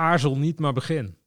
aarzel 0.00 0.36
niet, 0.36 0.58
maar 0.58 0.72
begin. 0.72 1.18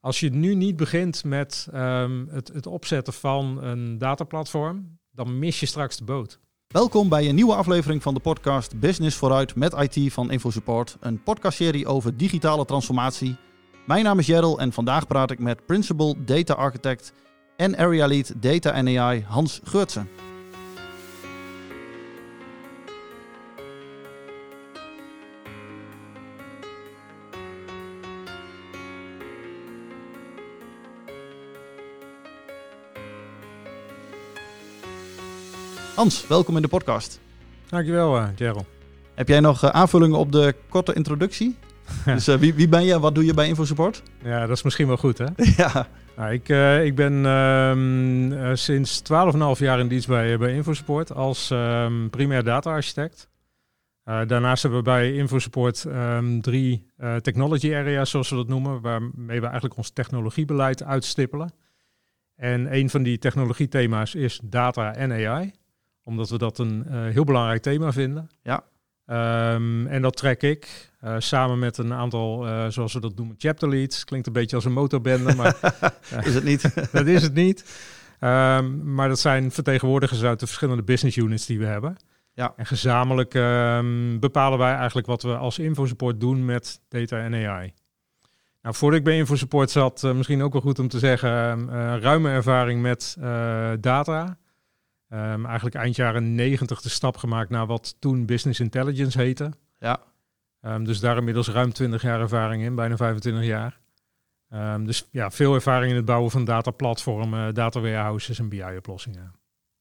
Als 0.00 0.20
je 0.20 0.30
nu 0.30 0.54
niet 0.54 0.76
begint 0.76 1.24
met 1.24 1.68
ehm, 1.72 2.26
het, 2.28 2.48
het 2.48 2.66
opzetten 2.66 3.12
van 3.12 3.62
een 3.62 3.98
dataplatform, 3.98 4.98
dan 5.10 5.38
mis 5.38 5.60
je 5.60 5.66
straks 5.66 5.96
de 5.96 6.04
boot. 6.04 6.40
Welkom 6.68 7.08
bij 7.08 7.28
een 7.28 7.34
nieuwe 7.34 7.54
aflevering 7.54 8.02
van 8.02 8.14
de 8.14 8.20
podcast 8.20 8.80
Business 8.80 9.16
vooruit 9.16 9.54
met 9.54 9.74
IT 9.74 10.12
van 10.12 10.30
InfoSupport. 10.30 10.96
Een 11.00 11.22
podcastserie 11.22 11.86
over 11.86 12.16
digitale 12.16 12.64
transformatie. 12.64 13.36
Mijn 13.86 14.04
naam 14.04 14.18
is 14.18 14.26
Jerrel 14.26 14.60
en 14.60 14.72
vandaag 14.72 15.06
praat 15.06 15.30
ik 15.30 15.38
met 15.38 15.66
Principal 15.66 16.16
Data 16.24 16.54
Architect 16.54 17.12
en 17.56 17.76
Area 17.76 18.06
Lead 18.06 18.42
Data 18.42 18.72
AI 18.72 19.22
Hans 19.22 19.60
Geurtsen. 19.64 20.08
Hans, 35.98 36.26
welkom 36.26 36.56
in 36.56 36.62
de 36.62 36.68
podcast. 36.68 37.20
Dankjewel, 37.68 38.16
uh, 38.16 38.28
Gerald. 38.36 38.66
Heb 39.14 39.28
jij 39.28 39.40
nog 39.40 39.64
uh, 39.64 39.70
aanvullingen 39.70 40.18
op 40.18 40.32
de 40.32 40.54
korte 40.68 40.92
introductie? 40.94 41.56
dus 42.04 42.28
uh, 42.28 42.36
wie, 42.36 42.54
wie, 42.54 42.68
ben 42.68 42.84
je? 42.84 43.00
Wat 43.00 43.14
doe 43.14 43.24
je 43.24 43.34
bij 43.34 43.48
InfoSupport? 43.48 44.02
Ja, 44.22 44.46
dat 44.46 44.56
is 44.56 44.62
misschien 44.62 44.86
wel 44.86 44.96
goed, 44.96 45.18
hè? 45.18 45.26
ja. 45.62 45.88
Nou, 46.16 46.32
ik, 46.32 46.48
ik 46.86 46.94
ben 46.94 47.24
um, 47.24 48.56
sinds 48.56 49.02
12,5 49.02 49.58
jaar 49.58 49.78
in 49.78 49.88
dienst 49.88 50.08
bij, 50.08 50.38
bij 50.38 50.54
InfoSupport 50.54 51.14
als 51.14 51.50
um, 51.50 52.10
primair 52.10 52.44
data-architect. 52.44 53.28
daarnaast 54.04 54.62
hebben 54.62 54.80
we 54.80 54.90
bij 54.90 55.12
InfoSupport 55.14 55.84
um, 55.84 56.40
drie 56.40 56.86
technology 57.20 57.74
areas, 57.74 58.10
zoals 58.10 58.30
we 58.30 58.36
dat 58.36 58.48
noemen, 58.48 58.80
waarmee 58.80 59.40
we 59.40 59.46
eigenlijk 59.46 59.76
ons 59.76 59.90
technologiebeleid 59.90 60.82
uitstippelen. 60.82 61.52
En 62.36 62.74
een 62.74 62.90
van 62.90 63.02
die 63.02 63.18
technologiethema's 63.18 64.14
is 64.14 64.40
data 64.42 64.94
en 64.94 65.12
AI 65.12 65.52
omdat 66.08 66.30
we 66.30 66.38
dat 66.38 66.58
een 66.58 66.86
uh, 66.90 67.08
heel 67.12 67.24
belangrijk 67.24 67.62
thema 67.62 67.92
vinden. 67.92 68.30
Ja. 68.42 68.64
Um, 69.54 69.86
en 69.86 70.02
dat 70.02 70.16
trek 70.16 70.42
ik 70.42 70.90
uh, 71.04 71.14
samen 71.18 71.58
met 71.58 71.78
een 71.78 71.92
aantal, 71.92 72.48
uh, 72.48 72.66
zoals 72.68 72.92
we 72.92 73.00
dat 73.00 73.16
noemen, 73.16 73.34
chapter 73.38 73.68
leads. 73.68 74.04
Klinkt 74.04 74.26
een 74.26 74.32
beetje 74.32 74.56
als 74.56 74.64
een 74.64 74.72
motorbende, 74.72 75.34
maar... 75.34 75.56
is 76.26 76.34
het 76.34 76.44
niet? 76.44 76.74
dat 76.92 77.06
is 77.06 77.22
het 77.22 77.34
niet. 77.34 77.60
Um, 78.20 78.94
maar 78.94 79.08
dat 79.08 79.18
zijn 79.18 79.50
vertegenwoordigers 79.50 80.22
uit 80.22 80.40
de 80.40 80.46
verschillende 80.46 80.82
business 80.82 81.16
units 81.16 81.46
die 81.46 81.58
we 81.58 81.64
hebben. 81.64 81.96
Ja. 82.32 82.52
En 82.56 82.66
gezamenlijk 82.66 83.34
um, 83.34 84.20
bepalen 84.20 84.58
wij 84.58 84.74
eigenlijk 84.74 85.06
wat 85.06 85.22
we 85.22 85.36
als 85.36 85.58
InfoSupport 85.58 86.20
doen 86.20 86.44
met 86.44 86.80
data 86.88 87.18
en 87.18 87.34
AI. 87.34 87.72
Nou, 88.62 88.74
voordat 88.74 88.98
ik 88.98 89.04
bij 89.04 89.16
InfoSupport 89.16 89.70
zat, 89.70 90.02
misschien 90.02 90.42
ook 90.42 90.52
wel 90.52 90.62
goed 90.62 90.78
om 90.78 90.88
te 90.88 90.98
zeggen, 90.98 91.68
ruime 92.00 92.28
ervaring 92.28 92.82
met 92.82 93.16
data... 93.80 94.38
Um, 95.12 95.46
eigenlijk 95.46 95.74
eind 95.74 95.96
jaren 95.96 96.34
negentig 96.34 96.80
de 96.80 96.88
stap 96.88 97.16
gemaakt 97.16 97.50
naar 97.50 97.66
wat 97.66 97.96
toen 97.98 98.26
Business 98.26 98.60
Intelligence 98.60 99.18
heette. 99.20 99.52
Ja. 99.78 100.00
Um, 100.62 100.84
dus 100.84 101.00
daar 101.00 101.16
inmiddels 101.16 101.48
ruim 101.48 101.72
20 101.72 102.02
jaar 102.02 102.20
ervaring 102.20 102.62
in, 102.62 102.74
bijna 102.74 102.96
25 102.96 103.44
jaar. 103.44 103.78
Um, 104.54 104.86
dus 104.86 105.08
ja, 105.10 105.30
veel 105.30 105.54
ervaring 105.54 105.90
in 105.90 105.96
het 105.96 106.04
bouwen 106.04 106.30
van 106.30 106.44
dataplatformen, 106.44 107.54
data 107.54 107.80
warehouses 107.80 108.38
en 108.38 108.48
BI-oplossingen. 108.48 109.32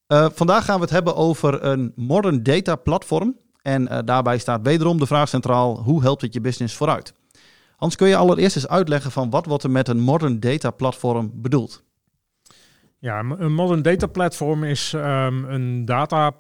Uh, 0.08 0.28
vandaag 0.34 0.66
gaan 0.66 0.76
we 0.76 0.82
het 0.82 0.90
hebben 0.90 1.16
over 1.16 1.64
een 1.64 1.94
modern 1.96 2.44
data 2.44 2.76
platform. 2.76 3.38
En 3.62 3.82
uh, 3.82 4.00
daarbij 4.06 4.38
staat 4.38 4.62
wederom 4.62 5.00
de 5.00 5.08
vraag 5.08 5.30
centraal, 5.30 5.82
hoe 5.82 6.02
helpt 6.02 6.22
het 6.22 6.34
je 6.34 6.42
business 6.42 6.76
vooruit? 6.76 7.14
Hans, 7.76 7.96
kun 7.96 8.08
je 8.08 8.16
allereerst 8.16 8.56
eens 8.56 8.68
uitleggen 8.68 9.12
van 9.12 9.30
wat 9.30 9.46
wordt 9.46 9.64
er 9.64 9.72
met 9.72 9.88
een 9.88 10.00
modern 10.00 10.40
data 10.40 10.72
platform 10.72 11.32
bedoeld? 11.34 11.84
Ja, 13.00 13.20
een 13.20 13.54
modern 13.54 13.82
data 13.82 14.08
platform 14.08 14.64
is 14.64 14.94
um, 14.94 15.46
een 15.46 15.86
data. 15.86 16.36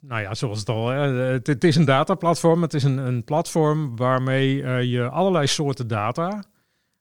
Nou 0.00 0.22
ja, 0.22 0.34
zoals 0.34 0.58
het 0.58 0.68
al. 0.68 0.88
Het, 0.88 1.64
is 1.64 1.76
een 1.76 1.84
dataplatform. 1.84 2.62
Het 2.62 2.74
is 2.74 2.82
een, 2.82 2.98
een 2.98 3.24
platform 3.24 3.96
waarmee 3.96 4.56
uh, 4.56 4.82
je 4.82 5.08
allerlei 5.08 5.46
soorten 5.46 5.88
data. 5.88 6.44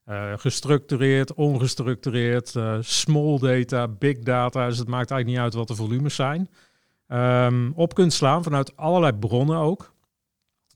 Uh, 0.06 0.34
gestructureerd, 0.36 1.34
ongestructureerd, 1.34 2.56
uh, 2.56 2.78
small 2.82 3.40
data, 3.40 3.88
big 3.88 4.20
data. 4.20 4.68
Dus 4.68 4.78
het 4.78 4.88
maakt 4.88 5.12
eigenlijk 5.12 5.28
niet 5.28 5.38
uit 5.40 5.54
wat 5.54 5.68
de 5.68 5.84
volumes 5.84 6.16
zijn. 6.16 6.50
Um, 7.08 7.72
op 7.76 7.94
kunt 7.94 8.14
slaan 8.14 8.44
vanuit 8.44 8.78
allerlei 8.78 9.14
bronnen 9.14 9.58
ook. 9.58 9.94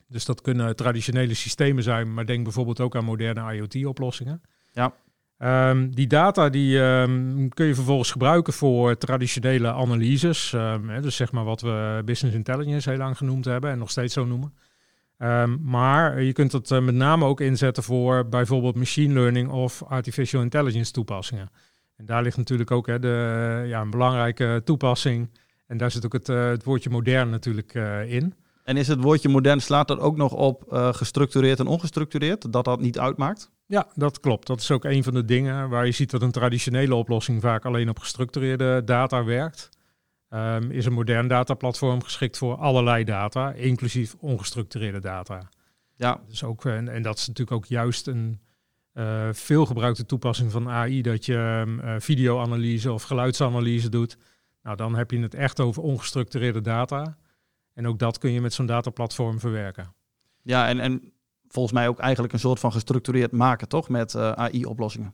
Dus 0.08 0.26
dat 0.26 0.42
kunnen 0.42 0.76
traditionele 0.76 1.34
systemen 1.34 1.84
zijn, 1.84 2.14
maar 2.14 2.26
denk 2.26 2.44
bijvoorbeeld 2.44 2.80
ook 2.80 2.96
aan 2.96 3.06
moderne 3.06 3.54
IoT-oplossingen. 3.54 4.42
Ja. 4.72 4.94
Um, 5.44 5.96
die 5.96 6.08
data 6.08 6.50
die, 6.50 6.78
um, 6.80 7.50
kun 7.50 7.66
je 7.66 7.76
vervolgens 7.76 8.12
gebruiken 8.12 8.54
voor 8.54 8.98
traditionele 8.98 9.72
analyses. 9.72 10.54
Um, 10.54 10.90
hè, 10.90 11.02
dus 11.02 11.16
zeg 11.16 11.32
maar 11.32 11.44
wat 11.44 11.62
we 11.62 12.02
business 12.06 12.36
intelligence 12.36 12.90
heel 12.90 12.98
lang 12.98 13.18
genoemd 13.18 13.46
hebben 13.46 13.72
en 13.72 13.78
nog 13.78 13.90
steeds 13.90 14.14
zo 14.14 14.26
noemen. 14.26 14.54
maar 15.62 16.22
je 16.22 16.34
kunt 16.34 16.52
het 16.52 16.70
uh, 16.70 16.80
met 16.80 16.96
name 16.96 17.26
ook 17.26 17.42
inzetten 17.42 17.84
voor 17.84 18.30
bijvoorbeeld 18.30 18.76
machine 18.76 19.14
learning 19.14 19.50
of 19.50 19.84
artificial 19.84 20.42
intelligence 20.42 20.92
toepassingen. 20.92 21.50
En 21.96 22.06
daar 22.06 22.24
ligt 22.24 22.38
natuurlijk 22.38 22.72
ook 22.72 22.88
hè, 22.88 23.00
de, 23.00 23.64
ja, 23.68 23.82
een 23.82 23.90
belangrijke 23.90 24.62
toepassing. 24.66 25.30
En 25.68 25.78
daar 25.78 25.92
zit 25.92 26.06
ook 26.06 26.14
het, 26.14 26.30
uh, 26.30 26.48
het 26.50 26.64
woordje 26.64 26.90
modern 26.90 27.30
natuurlijk 27.30 27.74
uh, 27.74 28.12
in. 28.12 28.34
En 28.70 28.78
is 28.78 28.88
het 28.88 29.02
woordje 29.02 29.30
modern, 29.30 29.62
slaat 29.62 29.88
dat 29.88 30.00
ook 30.00 30.18
nog 30.18 30.34
op 30.34 30.64
gestructureerd 30.92 31.60
en 31.60 31.68
ongestructureerd? 31.68 32.52
Dat 32.52 32.66
dat 32.66 32.80
niet 32.80 33.00
uitmaakt? 33.00 33.52
Ja, 33.66 33.88
dat 33.96 34.20
klopt. 34.20 34.48
Dat 34.48 34.60
is 34.60 34.72
ook 34.72 34.84
een 34.84 35.04
van 35.04 35.14
de 35.14 35.26
dingen 35.26 35.70
waar 35.70 35.86
je 35.86 35.92
ziet 35.92 36.12
dat 36.12 36.22
een 36.22 36.32
traditionele 36.32 36.96
oplossing 36.96 37.42
vaak 37.42 37.66
alleen 37.66 37.90
op 37.90 38.00
gestructureerde 38.00 38.84
data 38.84 39.24
werkt. 39.24 39.70
Um, 40.30 40.72
is 40.72 40.86
een 40.86 40.94
modern 40.94 41.28
dataplatform 41.28 42.04
geschikt 42.04 42.38
voor 42.38 42.56
allerlei 42.56 43.04
data, 43.04 43.52
inclusief 43.52 44.16
ongestructureerde 44.20 45.00
data. 45.00 45.50
Ja. 45.96 46.22
Dus 46.28 46.44
ook, 46.44 46.66
en, 46.66 46.90
en 46.90 47.02
dat 47.02 47.18
is 47.18 47.28
natuurlijk 47.28 47.58
ook 47.58 47.66
juist 47.66 48.08
een 48.08 48.40
uh, 48.94 49.30
veelgebruikte 49.32 50.06
toepassing 50.06 50.52
van 50.52 50.70
AI, 50.70 51.02
dat 51.02 51.26
je 51.26 51.64
uh, 51.68 51.96
videoanalyse 52.00 52.92
of 52.92 53.04
geluidsanalyse 53.04 53.90
doet. 53.90 54.18
Nou, 54.64 54.76
dan 54.76 54.96
heb 54.96 55.12
je 55.12 55.20
het 55.20 55.34
echt 55.34 55.60
over 55.60 55.84
ongestructureerde 55.84 56.62
data. 56.62 57.18
En 57.80 57.88
ook 57.88 58.00
dat 58.00 58.18
kun 58.18 58.32
je 58.32 58.42
met 58.42 58.54
zo'n 58.54 58.66
dataplatform 58.66 59.40
verwerken. 59.40 59.94
Ja, 60.42 60.68
en, 60.68 60.80
en 60.80 61.12
volgens 61.48 61.74
mij 61.74 61.88
ook 61.88 62.00
eigenlijk 62.00 62.34
een 62.34 62.40
soort 62.40 62.60
van 62.60 62.72
gestructureerd 62.72 63.32
maken, 63.32 63.68
toch? 63.68 63.90
Met 63.90 64.14
uh, 64.14 64.32
AI-oplossingen. 64.32 65.14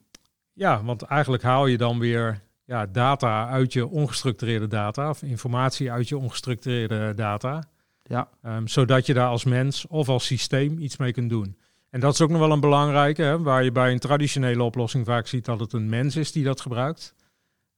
Ja, 0.53 0.83
want 0.83 1.01
eigenlijk 1.01 1.43
haal 1.43 1.65
je 1.65 1.77
dan 1.77 1.99
weer 1.99 2.41
ja, 2.63 2.85
data 2.85 3.47
uit 3.47 3.73
je 3.73 3.87
ongestructureerde 3.87 4.67
data, 4.67 5.09
of 5.09 5.21
informatie 5.21 5.91
uit 5.91 6.09
je 6.09 6.17
ongestructureerde 6.17 7.13
data. 7.13 7.63
Ja. 8.03 8.29
Um, 8.45 8.67
zodat 8.67 9.05
je 9.05 9.13
daar 9.13 9.29
als 9.29 9.43
mens 9.43 9.87
of 9.87 10.09
als 10.09 10.25
systeem 10.25 10.77
iets 10.79 10.97
mee 10.97 11.11
kunt 11.11 11.29
doen. 11.29 11.57
En 11.89 11.99
dat 11.99 12.13
is 12.13 12.21
ook 12.21 12.29
nog 12.29 12.39
wel 12.39 12.51
een 12.51 12.59
belangrijke, 12.59 13.21
hè, 13.21 13.41
waar 13.41 13.63
je 13.63 13.71
bij 13.71 13.91
een 13.91 13.99
traditionele 13.99 14.63
oplossing 14.63 15.05
vaak 15.05 15.27
ziet 15.27 15.45
dat 15.45 15.59
het 15.59 15.73
een 15.73 15.89
mens 15.89 16.15
is 16.15 16.31
die 16.31 16.43
dat 16.43 16.61
gebruikt. 16.61 17.15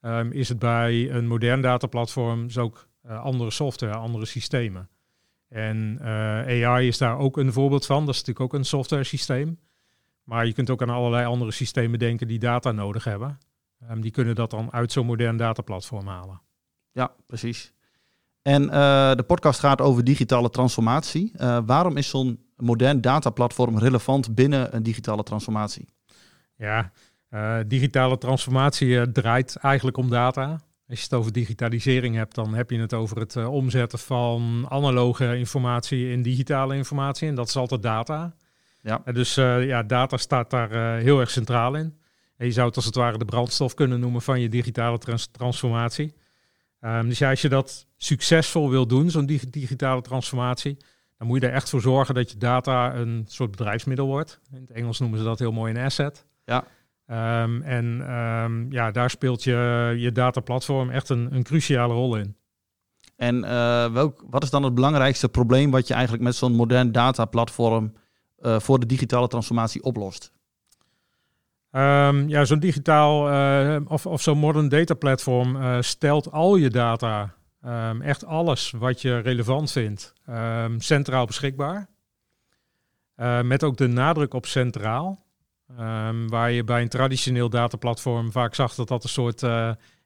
Um, 0.01 0.31
is 0.31 0.49
het 0.49 0.59
bij 0.59 1.11
een 1.11 1.27
modern 1.27 1.61
dataplatform 1.61 2.47
ook 2.59 2.75
uh, 2.75 2.96
andere 3.07 3.51
software, 3.51 3.95
andere 3.95 4.25
systemen. 4.25 4.89
En 5.49 5.97
uh, 6.01 6.67
AI 6.67 6.87
is 6.87 6.97
daar 6.97 7.17
ook 7.17 7.37
een 7.37 7.53
voorbeeld 7.53 7.85
van. 7.85 8.05
Dat 8.05 8.13
is 8.13 8.19
natuurlijk 8.19 8.53
ook 8.53 8.59
een 8.59 8.65
software 8.65 9.03
systeem. 9.03 9.59
Maar 10.23 10.45
je 10.45 10.53
kunt 10.53 10.69
ook 10.69 10.81
aan 10.81 10.89
allerlei 10.89 11.25
andere 11.25 11.51
systemen 11.51 11.99
denken 11.99 12.27
die 12.27 12.39
data 12.39 12.71
nodig 12.71 13.03
hebben. 13.03 13.37
Um, 13.91 14.01
die 14.01 14.11
kunnen 14.11 14.35
dat 14.35 14.49
dan 14.49 14.73
uit 14.73 14.91
zo'n 14.91 15.05
modern 15.05 15.37
dataplatform 15.37 16.07
halen. 16.07 16.41
Ja, 16.91 17.11
precies. 17.25 17.73
En 18.41 18.63
uh, 18.63 18.69
de 19.15 19.23
podcast 19.27 19.59
gaat 19.59 19.81
over 19.81 20.03
digitale 20.03 20.49
transformatie. 20.49 21.31
Uh, 21.35 21.59
waarom 21.65 21.97
is 21.97 22.09
zo'n 22.09 22.39
modern 22.55 23.01
dataplatform 23.01 23.77
relevant 23.77 24.35
binnen 24.35 24.75
een 24.75 24.83
digitale 24.83 25.23
transformatie? 25.23 25.87
Ja, 26.55 26.91
digitale 27.67 28.17
transformatie 28.17 29.11
draait 29.11 29.55
eigenlijk 29.55 29.97
om 29.97 30.09
data. 30.09 30.59
Als 30.89 30.99
je 30.99 31.03
het 31.03 31.13
over 31.13 31.31
digitalisering 31.31 32.15
hebt, 32.15 32.35
dan 32.35 32.53
heb 32.53 32.69
je 32.69 32.79
het 32.79 32.93
over 32.93 33.17
het 33.17 33.35
uh, 33.35 33.53
omzetten 33.53 33.99
van 33.99 34.65
analoge 34.69 35.37
informatie 35.37 36.09
in 36.09 36.21
digitale 36.21 36.75
informatie. 36.75 37.27
En 37.27 37.35
dat 37.35 37.47
is 37.47 37.55
altijd 37.55 37.81
data. 37.81 38.35
Ja. 38.81 39.01
En 39.05 39.13
dus 39.13 39.37
uh, 39.37 39.65
ja, 39.65 39.83
data 39.83 40.17
staat 40.17 40.49
daar 40.49 40.71
uh, 40.71 41.03
heel 41.03 41.19
erg 41.19 41.29
centraal 41.29 41.75
in. 41.75 41.97
En 42.37 42.45
je 42.45 42.51
zou 42.51 42.67
het 42.67 42.75
als 42.75 42.85
het 42.85 42.95
ware 42.95 43.17
de 43.17 43.25
brandstof 43.25 43.73
kunnen 43.73 43.99
noemen 43.99 44.21
van 44.21 44.41
je 44.41 44.49
digitale 44.49 44.97
trans 44.97 45.27
transformatie. 45.31 46.13
Um, 46.81 47.07
dus 47.07 47.17
ja, 47.17 47.29
als 47.29 47.41
je 47.41 47.49
dat 47.49 47.87
succesvol 47.97 48.69
wil 48.69 48.87
doen, 48.87 49.09
zo'n 49.09 49.25
dig 49.25 49.49
digitale 49.49 50.01
transformatie, 50.01 50.77
dan 51.17 51.27
moet 51.27 51.41
je 51.41 51.47
er 51.47 51.53
echt 51.53 51.69
voor 51.69 51.81
zorgen 51.81 52.15
dat 52.15 52.31
je 52.31 52.37
data 52.37 52.95
een 52.95 53.25
soort 53.27 53.51
bedrijfsmiddel 53.51 54.05
wordt. 54.05 54.39
In 54.51 54.61
het 54.61 54.71
Engels 54.71 54.99
noemen 54.99 55.19
ze 55.19 55.25
dat 55.25 55.39
heel 55.39 55.51
mooi 55.51 55.73
een 55.73 55.85
asset. 55.85 56.25
Ja. 56.45 56.65
Um, 57.11 57.61
en 57.61 58.13
um, 58.13 58.71
ja, 58.71 58.91
daar 58.91 59.09
speelt 59.09 59.43
je, 59.43 59.93
je 59.97 60.11
dataplatform 60.11 60.89
echt 60.89 61.09
een, 61.09 61.35
een 61.35 61.43
cruciale 61.43 61.93
rol 61.93 62.15
in. 62.15 62.35
En 63.15 63.35
uh, 63.35 63.91
welk, 63.91 64.23
wat 64.29 64.43
is 64.43 64.49
dan 64.49 64.63
het 64.63 64.73
belangrijkste 64.73 65.29
probleem 65.29 65.71
wat 65.71 65.87
je 65.87 65.93
eigenlijk 65.93 66.23
met 66.23 66.35
zo'n 66.35 66.55
modern 66.55 66.91
dataplatform 66.91 67.93
uh, 68.39 68.59
voor 68.59 68.79
de 68.79 68.85
digitale 68.85 69.27
transformatie 69.27 69.83
oplost? 69.83 70.31
Um, 71.71 72.29
ja, 72.29 72.45
zo'n 72.45 72.59
digitaal 72.59 73.31
uh, 73.31 73.81
of, 73.87 74.05
of 74.05 74.21
zo'n 74.21 74.37
modern 74.37 74.69
data 74.69 74.93
platform 74.93 75.81
stelt 75.83 76.31
al 76.31 76.55
je 76.55 76.69
data, 76.69 77.33
echt 78.01 78.25
alles 78.25 78.71
wat 78.77 79.01
je 79.01 79.17
relevant 79.17 79.71
vindt, 79.71 80.13
centraal 80.77 81.25
beschikbaar. 81.25 81.89
Met 83.43 83.63
ook 83.63 83.77
de 83.77 83.87
nadruk 83.87 84.33
op 84.33 84.45
centraal. 84.45 85.25
Waar 86.27 86.51
je 86.51 86.63
bij 86.63 86.81
een 86.81 86.89
traditioneel 86.89 87.49
dataplatform 87.49 88.31
vaak 88.31 88.55
zag 88.55 88.75
dat 88.75 88.87
dat 88.87 89.03
een 89.03 89.09
soort, 89.09 89.41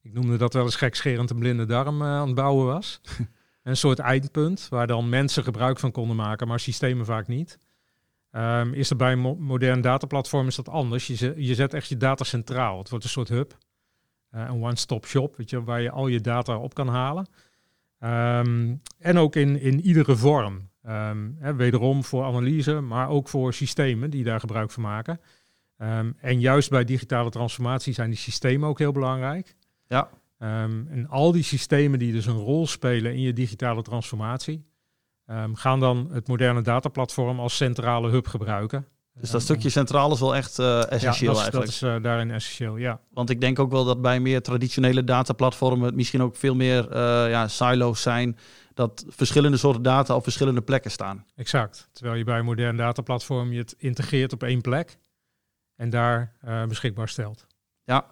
ik 0.02 0.14
noemde 0.14 0.38
dat 0.38 0.54
wel 0.54 0.64
eens 0.64 0.76
gekscherend 0.76 1.30
een 1.30 1.40
blinde 1.40 1.66
darm 1.66 2.04
aan 2.04 2.26
het 2.28 2.36
bouwen 2.36 2.66
was. 2.66 3.02
een 3.64 3.78
soort 3.78 4.00
eindpunt 4.00 4.68
waar 4.70 4.88
dan 4.88 5.10
mensen 5.10 5.44
gebruik 5.44 5.80
van 5.80 5.92
konden 5.92 6.16
maken, 6.16 6.48
maar 6.48 6.60
systemen 6.60 7.06
vaak 7.06 7.28
niet. 7.28 7.58
Um, 8.32 8.74
is 8.74 8.90
er 8.90 8.96
bij 8.96 9.12
een 9.12 9.20
mo 9.20 9.36
modern 9.36 9.82
dataplatform 9.82 10.48
is 10.48 10.56
dat 10.56 10.70
anders. 10.70 11.08
Je, 11.08 11.34
je 11.36 11.56
zet 11.56 11.74
echt 11.74 11.88
je 11.88 11.98
data 11.98 12.24
centraal. 12.24 12.78
Het 12.78 12.90
wordt 12.90 13.04
een 13.04 13.12
soort 13.12 13.30
hub. 13.30 13.58
Uh, 14.32 14.42
een 14.42 14.64
one-stop 14.64 15.06
shop, 15.06 15.36
weet 15.36 15.50
je, 15.50 15.64
waar 15.64 15.82
je 15.82 15.92
al 15.92 16.08
je 16.08 16.22
data 16.22 16.58
op 16.58 16.74
kan 16.74 16.88
halen. 16.88 17.28
Um, 18.00 18.82
en 18.98 19.18
ook 19.18 19.36
in, 19.36 19.60
in 19.60 19.82
iedere 19.82 20.16
vorm. 20.16 20.70
Hè, 21.40 21.56
wederom 21.56 22.04
voor 22.04 22.24
analyse, 22.24 22.80
maar 22.80 23.10
ook 23.10 23.30
voor 23.30 23.54
systemen 23.54 24.10
die 24.10 24.24
daar 24.24 24.40
gebruik 24.40 24.72
van 24.72 24.84
maken. 24.84 25.20
En 26.18 26.40
juist 26.40 26.70
bij 26.70 26.84
digitale 26.84 27.30
transformatie 27.30 27.94
zijn 27.94 28.10
die 28.10 28.20
systemen 28.20 28.70
ook 28.70 28.80
heel 28.80 28.92
belangrijk. 28.92 29.56
Ja. 29.88 30.10
en 30.38 31.08
al 31.10 31.32
die 31.32 31.44
systemen 31.44 32.00
die 32.00 32.12
dus 32.12 32.26
een 32.26 32.38
rol 32.38 32.68
spelen 32.68 33.14
in 33.14 33.22
je 33.22 33.34
digitale 33.34 33.82
transformatie, 33.82 34.70
Um, 35.32 35.56
gaan 35.56 35.80
dan 35.80 36.10
het 36.12 36.28
moderne 36.28 36.62
dataplatform 36.62 37.40
als 37.40 37.56
centrale 37.56 38.10
hub 38.10 38.28
gebruiken. 38.28 38.88
Dus 39.14 39.32
dat 39.32 39.42
stukje 39.42 39.70
centraal 39.70 40.12
is 40.14 40.20
wel 40.20 40.36
echt 40.36 40.60
uh, 40.60 40.92
essentieel 40.92 41.36
ja, 41.36 41.38
dat 41.38 41.38
is, 41.38 41.42
eigenlijk. 41.42 41.66
Dat 41.66 41.74
is 41.74 41.82
uh, 41.82 42.04
daarin 42.04 42.32
essentieel, 42.32 42.78
ja. 42.78 43.00
Want 43.14 43.30
ik 43.30 43.42
denk 43.42 43.60
ook 43.60 43.72
wel 43.72 43.86
dat 43.86 44.02
bij 44.02 44.20
meer 44.20 44.42
traditionele 44.42 45.04
dataplatformen 45.04 45.86
het 45.86 45.96
misschien 45.96 46.22
ook 46.22 46.36
veel 46.36 46.56
meer 46.56 46.84
uh, 46.86 46.96
ja, 47.30 47.48
silo's 47.48 48.02
zijn. 48.02 48.38
Dat 48.74 49.06
verschillende 49.08 49.58
soorten 49.58 49.82
data 49.82 50.16
op 50.16 50.24
verschillende 50.24 50.62
plekken 50.62 50.92
staan. 50.92 51.26
Exact. 51.36 51.90
Terwijl 51.92 52.18
je 52.18 52.24
bij 52.24 52.40
een 52.40 52.46
modern 52.46 52.78
dataplatform 52.78 53.52
je 53.52 53.60
het 53.60 53.76
integreert 53.78 54.34
op 54.34 54.44
één 54.44 54.62
plek 54.62 54.98
en 55.82 55.90
daar 55.90 56.34
beschikbaar 56.68 57.10
stelt. 57.10 57.48
Ja, 57.84 58.06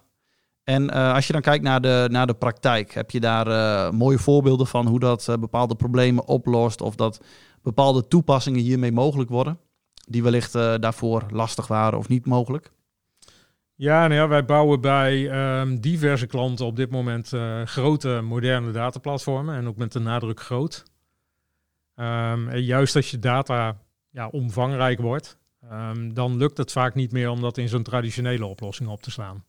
en 0.64 0.84
uh, 0.84 1.14
als 1.14 1.28
je 1.28 1.34
dan 1.34 1.42
kijkt 1.42 1.64
naar 1.64 1.82
de, 1.82 2.08
naar 2.12 2.28
de 2.28 2.34
praktijk, 2.34 2.94
heb 2.94 3.12
je 3.12 3.20
daar 3.20 3.48
uh, 3.48 3.92
mooie 3.92 4.18
voorbeelden 4.18 4.68
van 4.68 4.88
hoe 4.88 5.00
dat 5.00 5.36
bepaalde 5.40 5.76
problemen 5.76 6.28
oplost 6.28 6.82
of 6.82 6.96
dat 6.96 7.24
bepaalde 7.62 8.08
toepassingen 8.08 8.62
hiermee 8.62 8.92
mogelijk 8.92 9.30
worden, 9.30 9.60
die 9.94 10.24
wellicht 10.24 10.54
daarvoor 10.54 11.26
lastig 11.32 11.68
waren 11.68 12.00
of 12.00 12.08
niet 12.08 12.26
mogelijk? 12.26 12.72
Ja, 13.76 14.08
nou 14.08 14.14
ja 14.14 14.28
wij 14.28 14.46
bouwen 14.46 14.82
bij 14.82 15.32
um, 15.60 15.80
diverse 15.80 16.28
klanten 16.28 16.66
op 16.66 16.76
dit 16.76 16.92
moment 16.92 17.32
grote 17.64 18.22
moderne 18.24 18.72
dataplatformen 18.72 19.56
en 19.56 19.68
ook 19.68 19.78
met 19.78 19.92
de 19.92 20.00
nadruk 20.00 20.40
groot. 20.40 20.84
Um, 21.96 22.50
en 22.50 22.64
juist 22.64 22.96
als 22.96 23.12
je 23.12 23.20
data 23.20 23.78
ja, 24.10 24.28
omvangrijk 24.28 25.00
wordt, 25.00 25.38
um, 25.72 26.14
dan 26.14 26.38
lukt 26.38 26.58
het 26.58 26.72
vaak 26.72 26.96
niet 26.96 27.12
meer 27.12 27.30
om 27.30 27.42
dat 27.42 27.58
in 27.58 27.70
zo'n 27.70 27.84
traditionele 27.84 28.46
oplossing 28.46 28.90
op 28.90 29.02
te 29.02 29.12
slaan. 29.12 29.46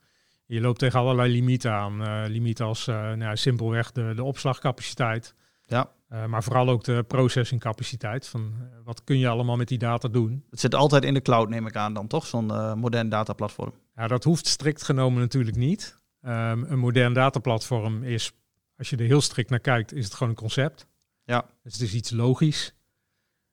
Je 0.47 0.61
loopt 0.61 0.79
tegen 0.79 0.99
allerlei 0.99 1.33
limieten 1.33 1.73
aan. 1.73 2.01
Uh, 2.01 2.23
limieten 2.27 2.67
als 2.67 2.87
uh, 2.87 3.13
nou, 3.13 3.37
simpelweg 3.37 3.93
de, 3.93 4.13
de 4.17 4.25
opslagcapaciteit. 4.25 5.35
Ja. 5.67 5.91
Uh, 6.13 6.27
maar 6.27 6.43
vooral 6.43 6.69
ook 6.69 6.85
de 6.85 7.03
processingcapaciteit. 7.03 8.29
Van 8.29 8.55
wat 8.85 9.05
kun 9.05 9.19
je 9.19 9.29
allemaal 9.29 9.57
met 9.57 9.69
die 9.69 9.79
data 9.79 10.09
doen? 10.09 10.45
Het 10.51 10.61
zit 10.61 10.75
altijd 10.75 11.05
in 11.05 11.15
de 11.15 11.23
cloud, 11.23 11.49
neem 11.49 11.67
ik 11.67 11.77
aan 11.77 11.95
dan, 11.95 12.07
toch? 12.07 12.27
Zo'n 12.27 12.79
modern 12.79 13.09
dataplatform. 13.09 13.75
Ja, 13.97 14.07
dat 14.07 14.25
hoeft 14.25 14.47
strikt 14.47 14.83
genomen 14.83 15.21
natuurlijk 15.21 15.57
niet. 15.57 15.99
Um, 16.23 16.65
een 16.65 16.79
modern 16.79 17.13
dataplatform 17.13 18.03
is, 18.03 18.33
als 18.77 18.91
je 18.91 18.97
er 18.97 19.05
heel 19.05 19.21
strikt 19.21 19.51
naar 19.51 19.61
kijkt, 19.61 19.93
is 19.93 20.05
het 20.05 20.15
gewoon 20.15 20.29
een 20.29 20.39
concept. 20.39 20.87
Ja. 21.25 21.47
Dus 21.63 21.73
het 21.73 21.83
is 21.83 21.95
iets 21.95 22.11
logisch. 22.11 22.75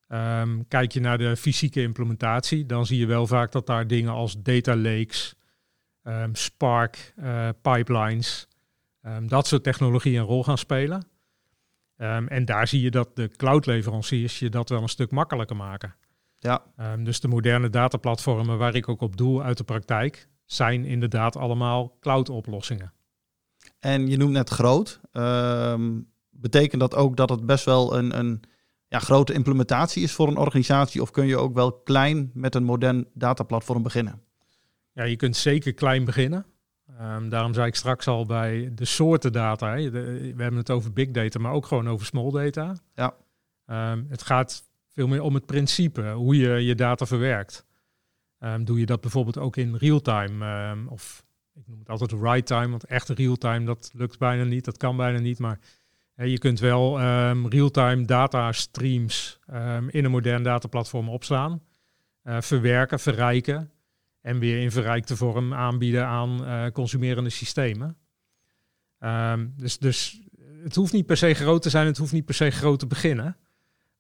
Um, 0.10 0.68
kijk 0.68 0.92
je 0.92 1.00
naar 1.00 1.18
de 1.18 1.36
fysieke 1.36 1.82
implementatie, 1.82 2.66
dan 2.66 2.86
zie 2.86 3.00
je 3.00 3.06
wel 3.06 3.28
vaak 3.28 3.52
dat 3.52 3.66
daar 3.66 3.88
dingen 3.88 4.12
als 4.12 4.42
data 4.42 4.76
lakes, 4.76 5.36
um, 6.04 6.36
Spark, 6.36 7.14
uh, 7.20 7.50
pipelines, 7.62 8.48
um, 9.02 9.28
dat 9.28 9.48
soort 9.48 9.64
technologieën 9.64 10.20
een 10.20 10.26
rol 10.26 10.44
gaan 10.44 10.58
spelen. 10.58 11.08
En 12.28 12.46
daar 12.46 12.68
zie 12.68 12.82
je 12.82 12.92
dat 12.92 13.16
de 13.16 13.30
cloudleveranciers 13.30 14.40
je 14.40 14.50
dat 14.50 14.70
wel 14.70 14.82
een 14.82 14.90
stuk 14.90 15.12
makkelijker 15.12 15.56
maken. 15.56 15.96
Ja. 16.40 16.64
dus 17.00 17.20
de 17.20 17.28
moderne 17.28 17.70
dataplatformen 17.70 18.58
waar 18.58 18.76
ik 18.76 18.90
ook 18.90 19.02
op 19.02 19.18
doel 19.18 19.44
uit 19.44 19.58
de 19.58 19.64
praktijk, 19.64 20.28
zijn 20.46 20.86
inderdaad 20.86 21.36
allemaal 21.36 21.98
cloud-oplossingen. 22.00 22.94
En 23.80 24.08
je 24.08 24.18
noemt 24.18 24.32
net 24.32 24.50
groot. 24.50 25.00
betekent 26.30 26.82
dat 26.82 26.96
ook 26.96 27.16
dat 27.16 27.30
het 27.30 27.46
best 27.46 27.66
wel 27.66 27.98
een, 27.98 28.20
een 28.20 28.42
ja, 28.88 29.00
grote 29.00 29.34
implementatie 29.34 30.04
is 30.04 30.12
voor 30.12 30.28
een 30.28 30.38
organisatie? 30.38 31.02
Of 31.02 31.12
kun 31.12 31.28
je 31.28 31.38
ook 31.38 31.54
wel 31.54 31.74
klein 31.74 32.32
met 32.34 32.56
een 32.56 32.64
modern 32.64 33.08
dataplatform 33.14 33.84
beginnen? 33.84 34.22
Ja, 34.92 35.04
je 35.04 35.16
kunt 35.16 35.36
zeker 35.36 35.74
klein 35.74 36.06
beginnen. 36.06 36.46
Um, 37.02 37.30
daarom 37.30 37.54
zei 37.54 37.68
ik 37.68 37.76
straks 37.76 38.08
al 38.08 38.26
bij 38.26 38.72
de 38.74 38.86
soorten 38.86 39.32
data. 39.32 39.76
Hè. 39.76 39.92
De, 39.92 40.02
we 40.36 40.42
hebben 40.42 40.60
het 40.60 40.72
over 40.72 40.94
big 40.94 41.12
data, 41.12 41.40
maar 41.40 41.52
ook 41.52 41.66
gewoon 41.66 41.90
over 41.90 42.06
small 42.06 42.32
data. 42.32 42.76
Ja. 42.96 43.16
Um, 43.92 44.06
het 44.10 44.22
gaat 44.22 44.64
veel 44.88 45.08
meer 45.08 45.22
om 45.22 45.34
het 45.34 45.46
principe, 45.46 46.12
hoe 46.12 46.38
je 46.38 46.50
je 46.50 46.76
data 46.76 47.06
verwerkt. 47.06 47.66
Um, 48.40 48.66
doe 48.66 48.80
je 48.80 48.86
dat 48.86 49.02
bijvoorbeeld 49.02 49.38
ook 49.38 49.56
in 49.56 49.76
real-time? 49.76 50.90
of 50.90 51.26
ik 51.54 51.68
noem 51.68 51.80
het 51.80 51.90
altijd 51.90 52.12
right-time, 52.12 52.70
want 52.70 52.84
echt 52.84 53.10
real-time, 53.10 53.66
dat 53.66 53.92
lukt 53.94 54.20
bijna 54.20 54.44
niet. 54.44 54.66
Dat 54.66 54.78
kan 54.78 54.98
bijna 54.98 55.20
niet, 55.20 55.40
maar 55.40 55.60
je 56.26 56.38
kunt 56.38 56.60
wel 56.60 57.00
real-time 57.50 58.06
data 58.06 58.52
streams 58.52 59.40
in 59.88 60.06
een 60.06 60.12
modern 60.12 60.44
dataplatform 60.44 61.10
opslaan. 61.10 61.62
Uh, 62.24 62.42
verwerken, 62.42 63.00
verrijken 63.00 63.72
en 64.22 64.40
weer 64.40 64.62
in 64.62 64.72
verrijkte 64.72 65.16
vorm 65.16 65.54
aanbieden 65.54 66.06
aan 66.06 66.44
uh, 66.44 66.66
consumerende 66.72 67.30
systemen. 67.30 67.98
Um, 69.00 69.54
dus, 69.58 69.78
dus 69.78 70.22
het 70.64 70.76
hoeft 70.76 70.94
niet 70.94 71.06
per 71.06 71.18
se 71.18 71.34
groot 71.34 71.62
te 71.62 71.70
zijn, 71.70 71.86
het 71.86 71.98
hoeft 71.98 72.12
niet 72.12 72.26
per 72.26 72.36
se 72.36 72.50
groot 72.50 72.80
te 72.80 72.88
beginnen. 72.88 73.38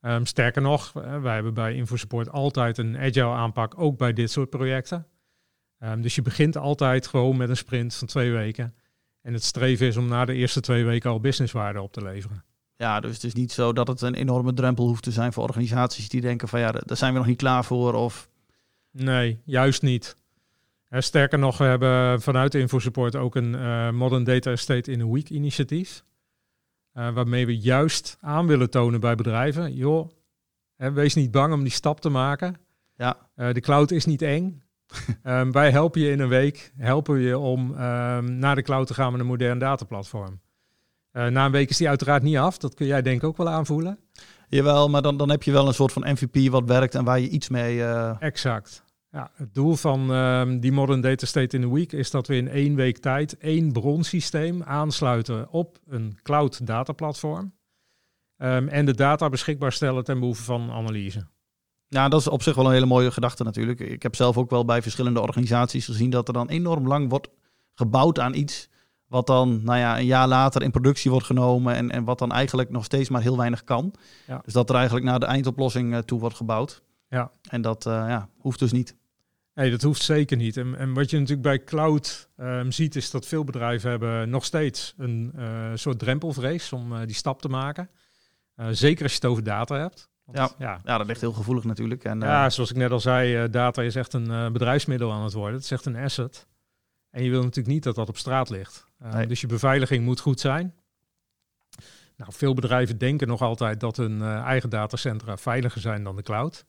Um, 0.02 0.25
sterker 0.25 0.62
nog, 0.62 0.94
uh, 0.98 1.22
wij 1.22 1.34
hebben 1.34 1.54
bij 1.54 1.75
InfoSupport 1.75 2.30
altijd 2.30 2.78
een 2.78 2.98
agile 2.98 3.34
aanpak, 3.34 3.80
ook 3.80 3.98
bij 3.98 4.13
dit 4.13 4.31
soort 4.31 4.50
projecten. 4.50 5.08
Um, 5.80 6.02
dus 6.02 6.16
je 6.16 6.22
begint 6.22 6.58
altijd 6.58 7.08
gewoon 7.08 7.38
met 7.38 7.50
een 7.50 7.58
sprint 7.58 7.96
van 7.96 8.08
twee 8.08 8.32
weken. 8.32 8.75
En 9.27 9.34
het 9.34 9.43
streven 9.43 9.88
is 9.88 9.98
om 9.98 10.07
na 10.07 10.25
de 10.25 10.34
eerste 10.34 10.62
twee 10.62 10.86
weken 10.86 11.10
al 11.10 11.19
businesswaarde 11.19 11.81
op 11.81 11.93
te 11.93 12.03
leveren. 12.03 12.43
Ja, 12.75 13.00
dus 13.00 13.13
het 13.13 13.24
is 13.24 13.34
niet 13.34 13.51
zo 13.51 13.74
dat 13.74 13.88
het 13.88 14.01
een 14.01 14.13
enorme 14.13 14.53
drempel 14.53 14.88
hoeft 14.88 15.03
te 15.03 15.12
zijn 15.12 15.34
voor 15.34 15.43
organisaties 15.43 16.10
die 16.10 16.22
denken 16.22 16.48
van 16.48 16.60
ja, 16.60 16.72
daar 16.72 16.98
zijn 16.98 17.12
we 17.12 17.17
nog 17.17 17.27
niet 17.27 17.38
klaar 17.38 17.65
voor 17.65 17.93
of 17.93 18.29
Nee, 18.91 19.41
juist 19.46 19.81
niet. 19.81 20.15
sterker 20.89 21.39
nog, 21.39 21.57
we 21.57 21.63
hebben 21.63 22.22
vanuit 22.22 22.55
InfoSupport 22.55 23.15
ook 23.15 23.36
een 23.36 23.53
uh, 23.53 23.91
Modern 23.91 24.24
Data 24.24 24.51
Estate 24.51 24.91
in 24.91 25.01
a 25.01 25.07
Week 25.07 25.29
initiatief. 25.29 26.03
Uh, 26.93 27.10
waarmee 27.10 27.46
we 27.46 27.57
juist 27.57 28.17
aan 28.22 28.48
willen 28.48 28.69
tonen 28.69 29.00
bij 29.00 29.15
bedrijven. 29.15 29.74
Joh, 29.74 30.10
hè, 30.75 30.91
wees 30.91 31.13
niet 31.13 31.31
bang 31.31 31.53
om 31.53 31.63
die 31.63 31.72
stap 31.72 32.00
te 32.00 32.10
maken. 32.10 32.55
Ja. 32.96 33.29
Uh, 33.36 33.53
de 33.53 33.62
cloud 33.62 33.91
is 33.91 34.05
niet 34.05 34.22
eng. 34.22 34.62
Um, 35.24 35.51
wij 35.62 35.72
helpen 35.72 36.01
je 36.01 36.12
in 36.12 36.20
een 36.20 36.29
week, 36.29 36.72
helpen 36.77 37.20
je 37.20 37.38
om 37.38 37.72
um, 37.72 38.38
naar 38.38 38.56
de 38.56 38.62
cloud 38.62 38.88
te 38.88 38.94
gaan 38.94 39.12
met 39.12 39.22
een 39.22 39.27
modern 39.27 39.60
dataplatform. 39.60 40.41
na 41.12 41.46
een 41.46 41.51
week 41.51 41.70
is 41.70 41.77
die 41.77 41.89
uiteraard 41.89 42.24
niet 42.24 42.38
af. 42.38 42.58
Dat 42.58 42.74
kun 42.74 42.86
jij 42.86 43.01
denk 43.01 43.22
ik 43.22 43.27
ook 43.27 43.38
wel 43.38 43.50
aanvoelen. 43.50 44.00
Jawel, 44.50 44.89
maar 44.89 45.01
dan, 45.01 45.17
dan 45.17 45.29
heb 45.29 45.44
je 45.44 45.51
wel 45.51 45.67
een 45.67 45.74
soort 45.74 45.91
van 45.91 46.12
MVP 46.12 46.50
wat 46.51 46.63
werkt 46.65 46.96
en 46.96 47.03
waar 47.03 47.20
je 47.20 47.29
iets 47.29 47.50
mee... 47.50 47.84
Exact. 48.20 48.86
Ja, 49.12 49.32
het 49.34 49.53
doel 49.53 49.75
van 49.75 50.10
um, 50.12 50.60
die 50.60 50.72
Modern 50.72 51.01
Data 51.01 51.25
State 51.25 51.58
in 51.58 51.63
a 51.63 51.70
Week 51.70 51.91
is 51.91 52.12
dat 52.12 52.27
we 52.27 52.36
in 52.36 52.48
één 52.48 52.75
week 52.75 52.98
tijd 52.98 53.38
één 53.38 53.72
bronsysteem 53.72 54.63
aansluiten 54.63 55.50
op 55.50 55.79
een 55.86 56.20
cloud 56.24 56.67
dataplatform. 56.67 57.53
Um, 58.38 58.67
en 58.67 58.86
de 58.86 58.96
data 58.96 59.29
beschikbaar 59.29 59.72
stellen 59.72 60.03
ten 60.03 60.20
behoeve 60.20 60.44
van 60.44 60.72
analyse. 60.72 61.27
Ja, 61.89 62.10
dat 62.10 62.20
is 62.20 62.27
op 62.27 62.44
zich 62.44 62.56
wel 62.56 62.65
een 62.65 62.72
hele 62.72 62.86
mooie 62.86 63.12
gedachte 63.12 63.44
natuurlijk. 63.44 63.79
Ik 63.79 64.03
heb 64.03 64.15
zelf 64.15 64.38
ook 64.38 64.50
wel 64.50 64.65
bij 64.65 64.82
verschillende 64.82 65.22
organisaties 65.22 65.86
gezien 65.86 66.10
dat 66.10 66.27
er 66.27 66.34
dan 66.34 66.50
enorm 66.50 66.88
lang 66.88 67.10
wordt 67.10 67.29
gebouwd 67.74 68.20
aan 68.20 68.34
iets. 68.34 68.70
Wat 69.08 69.27
dan 69.27 69.63
nou 69.63 69.79
ja, 69.79 70.00
een 70.00 70.06
jaar 70.06 70.27
later 70.27 70.62
in 70.62 70.72
productie 70.72 71.12
wordt 71.12 71.25
genomen 71.25 71.75
en, 71.75 71.91
en 71.91 72.03
wat 72.03 72.20
dan 72.20 72.32
eigenlijk 72.32 72.70
nog 72.70 72.84
steeds 72.84 73.10
maar 73.10 73.22
heel 73.22 73.38
weinig 73.38 73.63
kan. 73.63 73.94
Ja. 74.27 74.41
Dus 74.44 74.53
dat 74.53 74.70
er 74.70 74.75
eigenlijk 74.75 75.06
naar 75.06 75.20
de 75.20 75.25
eindoplossing 75.25 75.94
uh, 75.94 76.00
toe 76.00 76.20
wordt 76.20 76.36
gebouwd. 76.36 76.84
Ja. 77.10 77.32
En 77.50 77.62
dat 77.62 77.86
uh, 77.86 77.94
ja, 77.94 78.29
hoeft 78.38 78.60
dus 78.60 78.72
niet. 78.72 78.96
Nee, 79.53 79.72
dat 79.72 79.82
hoeft 79.82 80.01
zeker 80.01 80.38
niet. 80.38 80.58
En, 80.58 80.77
en 80.77 80.94
wat 80.94 81.10
je 81.10 81.20
natuurlijk 81.20 81.48
bij 81.48 81.63
cloud 81.63 82.29
um, 82.38 82.72
ziet, 82.72 82.96
is 82.96 83.12
dat 83.12 83.25
veel 83.25 83.44
bedrijven 83.44 83.89
hebben 83.89 84.29
nog 84.29 84.46
steeds 84.46 84.94
een 84.98 85.32
uh, 85.36 85.72
soort 85.74 86.00
drempelvrees 86.00 86.74
om 86.74 86.94
uh, 86.94 87.00
die 87.06 87.15
stap 87.15 87.41
te 87.41 87.50
maken. 87.50 87.89
zeker 88.70 89.03
als 89.03 89.12
je 89.12 89.20
het 89.22 89.29
over 89.29 89.44
data 89.44 89.75
hebt. 89.75 90.10
Want, 90.27 90.38
Ja. 90.57 90.65
ja. 90.67 90.79
Ja, 90.84 90.98
dat 90.98 91.07
ligt 91.07 91.22
heel 91.22 91.34
gevoelig 91.34 91.63
natuurlijk. 91.63 92.03
En, 92.03 92.24
eh, 92.24 92.29
Ja, 92.29 92.50
zoals 92.50 92.69
ik 92.72 92.75
net 92.77 92.91
al 92.91 93.00
zei, 93.00 93.36
eh, 93.36 93.51
data 93.51 93.81
is 93.81 93.96
echt 93.96 94.13
een 94.13 94.31
eh, 94.31 94.51
bedrijfsmiddel 94.51 95.12
aan 95.12 95.24
het 95.24 95.34
worden. 95.34 95.55
Het 95.55 95.63
is 95.63 95.72
echt 95.72 95.86
een 95.86 95.96
asset. 95.96 96.48
En 97.10 97.24
je 97.24 97.29
wil 97.29 97.41
natuurlijk 97.41 97.67
niet 97.67 97.84
dat 97.84 97.96
dat 97.96 98.10
op 98.10 98.17
straat 98.17 98.50
ligt. 98.50 98.88
Eh, 99.00 99.13
Nee. 99.13 99.27
Dus 99.27 99.41
je 99.41 99.48
beveiliging 99.48 100.03
moet 100.05 100.19
goed 100.19 100.39
zijn. 100.39 100.74
Nou, 102.15 102.31
veel 102.34 102.53
bedrijven 102.53 102.98
denken 102.98 103.27
nog 103.27 103.41
altijd 103.41 103.79
dat 103.79 103.98
hun 103.98 104.22
eh, 104.22 104.39
eigen 104.39 104.69
datacentra 104.69 105.38
veiliger 105.38 105.81
zijn 105.81 106.03
dan 106.03 106.15
de 106.15 106.22
cloud. 106.22 106.65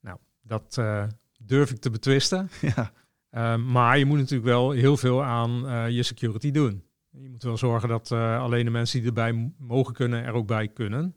Nou, 0.00 0.18
dat 0.42 0.78
eh, 0.78 1.04
durf 1.38 1.70
ik 1.70 1.78
te 1.80 1.90
betwisten. 1.90 2.50
ja. 2.76 2.92
Eh, 3.30 3.56
maar 3.56 3.98
je 3.98 4.04
moet 4.04 4.18
natuurlijk 4.18 4.48
wel 4.48 4.70
heel 4.70 4.96
veel 4.96 5.24
aan 5.24 5.68
eh, 5.68 5.88
je 5.88 6.02
security 6.02 6.50
doen. 6.50 6.84
Je 7.10 7.28
moet 7.30 7.42
wel 7.42 7.56
zorgen 7.56 7.88
dat 7.88 8.10
eh, 8.10 8.40
alleen 8.40 8.64
de 8.64 8.70
mensen 8.70 8.98
die 8.98 9.08
erbij 9.08 9.52
mogen 9.58 9.94
kunnen, 9.94 10.24
er 10.24 10.32
ook 10.32 10.46
bij 10.46 10.68
kunnen. 10.68 11.14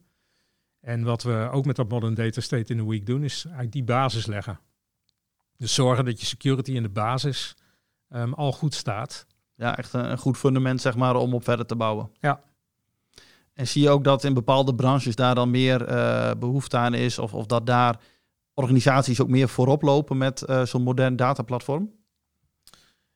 En 0.87 1.03
wat 1.03 1.23
we 1.23 1.49
ook 1.51 1.65
met 1.65 1.75
dat 1.75 1.89
Modern 1.89 2.13
Data 2.13 2.41
State 2.41 2.73
in 2.73 2.77
the 2.77 2.89
Week 2.89 3.05
doen, 3.05 3.23
is 3.23 3.43
eigenlijk 3.43 3.73
die 3.73 3.83
basis 3.83 4.25
leggen. 4.25 4.59
Dus 5.57 5.73
zorgen 5.73 6.05
dat 6.05 6.19
je 6.19 6.25
security 6.25 6.71
in 6.71 6.83
de 6.83 6.89
basis 6.89 7.55
ehm, 8.09 8.33
al 8.33 8.51
goed 8.51 8.73
staat. 8.73 9.25
ja, 9.55 9.77
echt 9.77 9.93
een, 9.93 10.11
een 10.11 10.17
goed 10.17 10.37
fundament 10.37 10.81
zeg 10.81 10.95
maar 10.95 11.15
om 11.15 11.33
op 11.33 11.43
verder 11.43 11.65
te 11.65 11.75
bouwen. 11.75 12.11
Ja. 12.19 12.41
En 13.53 13.67
zie 13.67 13.81
je 13.81 13.89
ook 13.89 14.03
dat 14.03 14.23
in 14.23 14.33
bepaalde 14.33 14.75
branches 14.75 15.15
daar 15.15 15.35
dan 15.35 15.51
meer 15.51 15.85
eh, 15.85 16.31
behoefte 16.39 16.77
aan 16.77 16.93
is? 16.93 17.19
Of, 17.19 17.33
of 17.33 17.45
dat 17.45 17.65
daar 17.65 17.99
organisaties 18.53 19.21
ook 19.21 19.29
meer 19.29 19.49
voorop 19.49 19.81
lopen 19.81 20.17
met 20.17 20.41
eh, 20.41 20.65
zo'n 20.65 20.83
modern 20.83 21.15
dataplatform? 21.15 21.91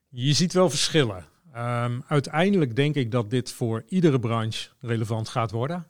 Je 0.08 0.34
ziet 0.34 0.54
wel 0.54 0.70
verschillen. 0.70 1.26
Ehm, 1.54 2.00
uiteindelijk 2.08 2.76
denk 2.76 2.96
ik 2.96 3.12
dat 3.12 3.30
dit 3.30 3.52
voor 3.52 3.84
iedere 3.88 4.20
branche 4.20 4.70
relevant 4.80 5.30
gaat 5.30 5.52
worden. 5.52 5.86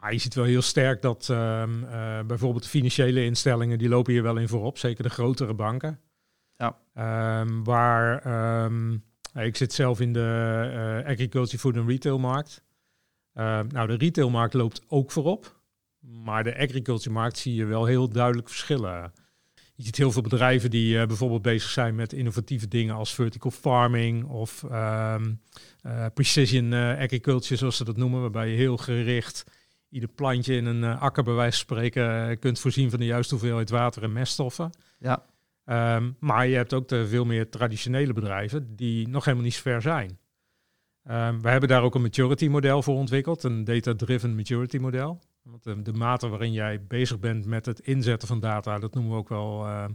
Maar 0.00 0.12
je 0.12 0.18
ziet 0.18 0.34
wel 0.34 0.44
heel 0.44 0.62
sterk 0.62 1.02
dat 1.02 1.28
ehm, 1.28 1.84
eh, 1.84 2.20
bijvoorbeeld 2.26 2.62
de 2.62 2.68
financiële 2.68 3.24
instellingen, 3.24 3.78
die 3.78 3.88
lopen 3.88 4.12
hier 4.12 4.22
wel 4.22 4.36
in 4.36 4.48
voorop. 4.48 4.78
Zeker 4.78 5.02
de 5.02 5.10
grotere 5.10 5.54
banken. 5.54 6.00
Ja. 6.56 6.78
Ehm, 6.94 7.62
waar, 7.62 8.18
ehm, 8.18 8.92
ik 9.46 9.56
zit 9.56 9.72
zelf 9.72 10.00
in 10.00 10.12
de 10.12 10.68
eh, 10.72 11.10
agriculture, 11.10 11.58
food 11.58 11.76
en 11.76 11.86
retailmarkt. 11.86 12.62
Nou, 13.68 13.86
de 13.86 13.94
retailmarkt 13.94 14.54
loopt 14.54 14.82
ook 14.88 15.10
voorop. 15.10 15.60
Maar 16.00 16.44
de 16.44 16.58
agriculture 16.58 17.10
markt 17.10 17.38
zie 17.38 17.54
je 17.54 17.64
wel 17.64 17.84
heel 17.84 18.08
duidelijk 18.08 18.48
verschillen. 18.48 19.12
Je 19.80 19.86
ziet 19.86 19.96
heel 19.96 20.12
veel 20.12 20.22
bedrijven 20.22 20.70
die 20.70 20.98
eh, 20.98 21.06
bijvoorbeeld 21.06 21.42
bezig 21.42 21.70
zijn 21.70 21.94
met 21.94 22.12
innovatieve 22.12 22.68
dingen 22.68 22.94
als 22.94 23.14
vertical 23.14 23.50
farming 23.50 24.24
of 24.24 24.64
eh, 24.64 25.16
precision 26.14 26.72
eh, 26.72 26.98
agriculture, 26.98 27.56
zoals 27.56 27.76
ze 27.76 27.84
dat 27.84 27.96
noemen, 27.96 28.20
waarbij 28.20 28.48
je 28.48 28.56
heel 28.56 28.76
gericht 28.76 29.44
ieder 29.90 30.08
plantje 30.08 30.54
in 30.54 30.66
een 30.66 30.84
eh, 30.84 31.02
akker 31.02 31.22
bij 31.22 31.34
wijze 31.34 31.64
van 31.64 31.76
spreken 31.76 32.28
eh, 32.28 32.38
kunt 32.38 32.58
voorzien 32.58 32.90
van 32.90 32.98
de 32.98 33.04
juiste 33.04 33.34
hoeveelheid 33.34 33.70
water 33.70 34.02
en 34.02 34.12
meststoffen. 34.12 34.70
Ja. 34.98 35.24
Ehm, 35.64 36.10
maar 36.18 36.46
je 36.46 36.56
hebt 36.56 36.74
ook 36.74 36.88
de 36.88 37.06
veel 37.06 37.24
meer 37.24 37.48
traditionele 37.48 38.12
bedrijven 38.12 38.76
die 38.76 39.08
nog 39.08 39.24
helemaal 39.24 39.44
niet 39.44 39.54
zo 39.54 39.60
ver 39.62 39.82
zijn. 39.82 40.18
Ehm, 41.04 41.40
we 41.40 41.48
hebben 41.48 41.68
daar 41.68 41.82
ook 41.82 41.94
een 41.94 42.02
maturity 42.02 42.48
model 42.48 42.82
voor 42.82 42.94
ontwikkeld, 42.94 43.42
een 43.42 43.64
data-driven 43.64 44.34
maturity 44.34 44.78
model. 44.78 45.20
Want 45.42 45.62
de, 45.62 45.82
de 45.82 45.92
mate 45.92 46.28
waarin 46.28 46.52
jij 46.52 46.84
bezig 46.86 47.18
bent 47.18 47.46
met 47.46 47.66
het 47.66 47.80
inzetten 47.80 48.28
van 48.28 48.40
data, 48.40 48.78
dat 48.78 48.94
noemen 48.94 49.12
we 49.12 49.18
ook 49.18 49.28
wel 49.28 49.66
ehm, 49.66 49.90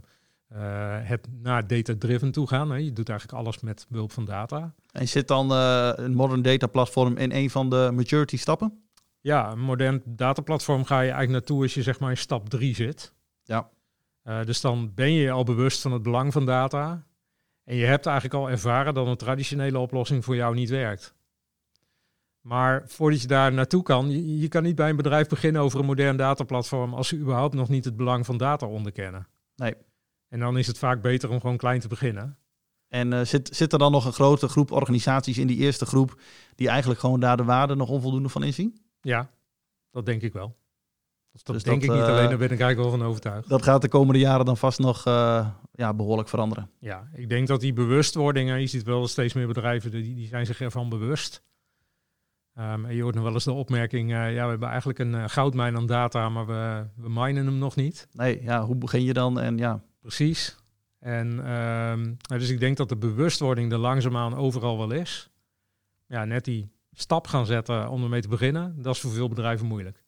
eh, 0.48 0.96
het 1.08 1.28
naar 1.42 1.66
data-driven 1.66 2.32
toe 2.32 2.46
gaan. 2.46 2.70
Hè. 2.70 2.76
Je 2.76 2.92
doet 2.92 3.08
eigenlijk 3.08 3.38
alles 3.38 3.60
met 3.60 3.86
behulp 3.88 4.12
van 4.12 4.24
data. 4.24 4.74
En 4.92 5.08
zit 5.08 5.28
dan 5.28 5.50
een 5.50 6.14
modern 6.14 6.42
data 6.42 6.66
platform 6.66 7.16
in 7.16 7.32
een 7.32 7.50
van 7.50 7.70
de 7.70 7.90
maturity 7.94 8.36
stappen? 8.36 8.85
Ja, 9.20 9.50
een 9.50 9.60
modern 9.60 10.02
dataplatform 10.04 10.84
ga 10.84 10.94
je 10.94 11.10
eigenlijk 11.10 11.30
naartoe 11.30 11.62
als 11.62 11.74
je 11.74 11.82
zeg 11.82 12.00
maar 12.00 12.10
in 12.10 12.16
stap 12.16 12.48
3 12.48 12.74
zit. 12.74 13.14
Ja. 13.42 13.70
Eh, 14.22 14.44
dus 14.44 14.60
dan 14.60 14.94
ben 14.94 15.12
je 15.12 15.30
al 15.30 15.44
bewust 15.44 15.80
van 15.80 15.92
het 15.92 16.02
belang 16.02 16.32
van 16.32 16.46
data. 16.46 17.06
En 17.64 17.76
je 17.76 17.84
hebt 17.84 18.06
eigenlijk 18.06 18.34
al 18.34 18.50
ervaren 18.50 18.94
dat 18.94 19.06
een 19.06 19.16
traditionele 19.16 19.78
oplossing 19.78 20.24
voor 20.24 20.36
jou 20.36 20.54
niet 20.54 20.70
werkt. 20.70 21.14
Maar 22.40 22.82
voordat 22.86 23.20
je 23.20 23.26
daar 23.26 23.52
naartoe 23.52 23.82
kan, 23.82 24.10
je, 24.10 24.38
je 24.38 24.48
kan 24.48 24.62
niet 24.62 24.74
bij 24.74 24.90
een 24.90 24.96
bedrijf 24.96 25.28
beginnen 25.28 25.62
over 25.62 25.80
een 25.80 25.86
modern 25.86 26.16
dataplatform 26.16 26.94
als 26.94 27.08
ze 27.08 27.16
überhaupt 27.16 27.54
nog 27.54 27.68
niet 27.68 27.84
het 27.84 27.96
belang 27.96 28.26
van 28.26 28.36
data 28.36 28.66
onderkennen. 28.66 29.26
Nee. 29.56 29.74
En 30.28 30.38
dan 30.38 30.58
is 30.58 30.66
het 30.66 30.78
vaak 30.78 31.02
beter 31.02 31.30
om 31.30 31.40
gewoon 31.40 31.56
klein 31.56 31.80
te 31.80 31.88
beginnen. 31.88 32.38
En 32.88 33.12
eh, 33.12 33.24
zit, 33.24 33.56
zit 33.56 33.72
er 33.72 33.78
dan 33.78 33.92
nog 33.92 34.04
een 34.04 34.12
grote 34.12 34.48
groep 34.48 34.70
organisaties 34.70 35.38
in 35.38 35.46
die 35.46 35.56
eerste 35.56 35.86
groep 35.86 36.20
die 36.54 36.68
eigenlijk 36.68 37.00
gewoon 37.00 37.20
daar 37.20 37.36
de 37.36 37.44
waarde 37.44 37.74
nog 37.74 37.88
onvoldoende 37.88 38.28
van 38.28 38.42
inzien? 38.42 38.85
Ja, 39.06 39.30
dat 39.90 40.06
denk 40.06 40.22
ik 40.22 40.32
wel. 40.32 40.56
Dus 41.32 41.42
dat 41.42 41.54
Dus 41.54 41.64
denk 41.64 41.80
dat, 41.80 41.90
ik 41.90 41.96
niet 41.96 42.06
eh, 42.08 42.14
alleen, 42.14 42.28
daar 42.28 42.38
ben 42.38 42.50
ik 42.50 42.60
eigenlijk 42.60 42.90
wel 42.90 42.98
van 42.98 43.08
overtuigd. 43.08 43.48
Dat 43.48 43.62
gaat 43.62 43.82
de 43.82 43.88
komende 43.88 44.20
jaren 44.20 44.44
dan 44.44 44.56
vast 44.56 44.78
nog 44.78 45.06
eh, 45.06 45.48
ja, 45.72 45.94
behoorlijk 45.94 46.28
veranderen. 46.28 46.70
Ja, 46.78 47.08
ik 47.12 47.28
denk 47.28 47.46
dat 47.46 47.60
die 47.60 47.72
bewustwording, 47.72 48.58
je 48.60 48.66
ziet 48.66 48.82
wel 48.82 49.08
steeds 49.08 49.34
meer 49.34 49.46
bedrijven 49.46 49.90
die, 49.90 50.14
die 50.14 50.26
zijn 50.26 50.46
zich 50.46 50.60
ervan 50.60 50.88
bewust. 50.88 51.42
Ehm, 52.54 52.84
en 52.84 52.94
je 52.94 53.02
hoort 53.02 53.14
nog 53.14 53.24
wel 53.24 53.32
eens 53.32 53.44
de 53.44 53.52
opmerking, 53.52 54.12
eh, 54.12 54.34
ja, 54.34 54.42
we 54.44 54.50
hebben 54.50 54.68
eigenlijk 54.68 54.98
een 54.98 55.30
goudmijn 55.30 55.76
aan 55.76 55.86
data, 55.86 56.28
maar 56.28 56.46
we, 56.46 56.86
we 56.94 57.08
minen 57.08 57.46
hem 57.46 57.58
nog 57.58 57.76
niet. 57.76 58.08
Nee, 58.12 58.42
ja, 58.42 58.64
hoe 58.64 58.76
begin 58.76 59.02
je 59.02 59.12
dan? 59.12 59.40
En 59.40 59.58
ja, 59.58 59.82
Precies. 60.06 60.56
En 60.98 61.38
ehm, 61.38 62.02
nou, 62.02 62.40
dus 62.40 62.50
ik 62.50 62.60
denk 62.60 62.76
dat 62.76 62.88
de 62.88 62.96
bewustwording 62.96 63.72
er 63.72 63.78
langzaamaan 63.78 64.34
overal 64.34 64.78
wel 64.78 64.90
is. 64.90 65.30
Ja, 66.06 66.24
net 66.24 66.44
die 66.44 66.70
stap 66.98 67.26
gaan 67.26 67.46
zetten 67.46 67.88
om 67.88 68.02
ermee 68.02 68.20
te 68.20 68.28
beginnen, 68.28 68.82
dat 68.82 68.94
is 68.94 69.00
voor 69.00 69.10
veel 69.10 69.28
bedrijven 69.28 69.66
moeilijk. 69.66 70.04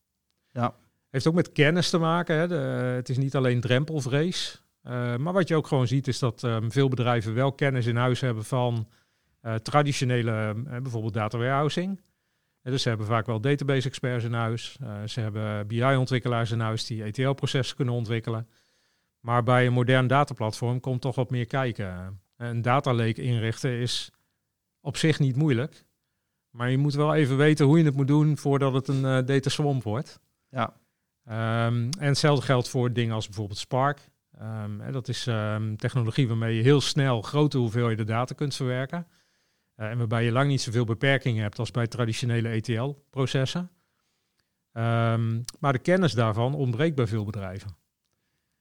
Ja. 0.48 0.74
Heeft 1.10 1.26
ook 1.26 1.34
met 1.34 1.52
kennis 1.52 1.90
te 1.90 1.98
maken. 1.98 2.36
Hè. 2.36 2.48
De, 2.48 2.54
het 2.94 3.08
is 3.08 3.16
niet 3.16 3.36
alleen 3.36 3.60
drempelvrees. 3.60 4.62
Eh, 4.82 5.16
maar 5.16 5.32
wat 5.32 5.48
je 5.48 5.56
ook 5.56 5.66
gewoon 5.66 5.86
ziet 5.86 6.08
is 6.08 6.18
dat 6.18 6.44
ehm, 6.44 6.70
veel 6.70 6.88
bedrijven 6.88 7.34
wel 7.34 7.52
kennis 7.52 7.86
in 7.86 7.96
huis 7.96 8.20
hebben 8.20 8.44
van 8.44 8.88
eh, 9.40 9.54
traditionele, 9.54 10.54
eh, 10.66 10.76
bijvoorbeeld 10.80 11.14
data 11.14 11.38
warehousing. 11.38 12.00
Eh, 12.68 12.72
dus 12.72 12.82
ze 12.82 12.88
hebben 12.88 13.06
vaak 13.06 13.26
wel 13.26 13.40
database 13.40 13.88
experts 13.88 14.24
in 14.24 14.32
huis. 14.32 14.76
Eh, 14.80 15.02
ze 15.04 15.20
hebben 15.20 15.66
BI-ontwikkelaars 15.66 16.50
in 16.50 16.60
huis 16.60 16.86
die 16.86 17.04
ETL-processen 17.04 17.76
kunnen 17.76 17.94
ontwikkelen. 17.94 18.48
Maar 19.20 19.42
bij 19.42 19.66
een 19.66 19.72
modern 19.72 20.06
dataplatform 20.06 20.80
komt 20.80 21.00
toch 21.00 21.14
wat 21.14 21.30
meer 21.30 21.46
kijken. 21.46 22.20
Een 22.36 22.62
data 22.62 22.94
lake 22.94 23.22
inrichten 23.22 23.70
is 23.70 24.10
op 24.80 24.96
zich 24.96 25.18
niet 25.18 25.36
moeilijk. 25.36 25.84
Maar 26.50 26.70
je 26.70 26.78
moet 26.78 26.94
wel 26.94 27.14
even 27.14 27.36
weten 27.36 27.66
hoe 27.66 27.78
je 27.78 27.84
het 27.84 27.96
moet 27.96 28.06
doen 28.06 28.36
voordat 28.36 28.72
het 28.72 28.88
een 28.88 29.04
eh, 29.04 29.26
data 29.26 29.50
swamp 29.50 29.82
wordt. 29.82 30.20
Ja. 30.50 30.76
Ehm, 31.24 31.88
en 31.98 32.06
hetzelfde 32.06 32.44
geldt 32.44 32.68
voor 32.68 32.92
dingen 32.92 33.14
als 33.14 33.26
bijvoorbeeld 33.26 33.58
Spark. 33.58 34.10
Ehm, 34.38 34.80
hè, 34.80 34.92
dat 34.92 35.08
is 35.08 35.26
ehm, 35.26 35.76
technologie 35.76 36.28
waarmee 36.28 36.56
je 36.56 36.62
heel 36.62 36.80
snel 36.80 37.22
grote 37.22 37.58
hoeveelheden 37.58 38.06
data 38.06 38.34
kunt 38.34 38.54
verwerken. 38.54 39.06
Eh, 39.74 39.90
en 39.90 39.98
waarbij 39.98 40.24
je 40.24 40.32
lang 40.32 40.48
niet 40.48 40.62
zoveel 40.62 40.84
beperkingen 40.84 41.42
hebt 41.42 41.58
als 41.58 41.70
bij 41.70 41.86
traditionele 41.86 42.48
ETL-processen. 42.48 43.70
Maar 45.58 45.72
de 45.72 45.78
kennis 45.78 46.12
daarvan 46.12 46.54
ontbreekt 46.54 46.96
bij 46.96 47.06
veel 47.06 47.24
bedrijven. 47.24 47.76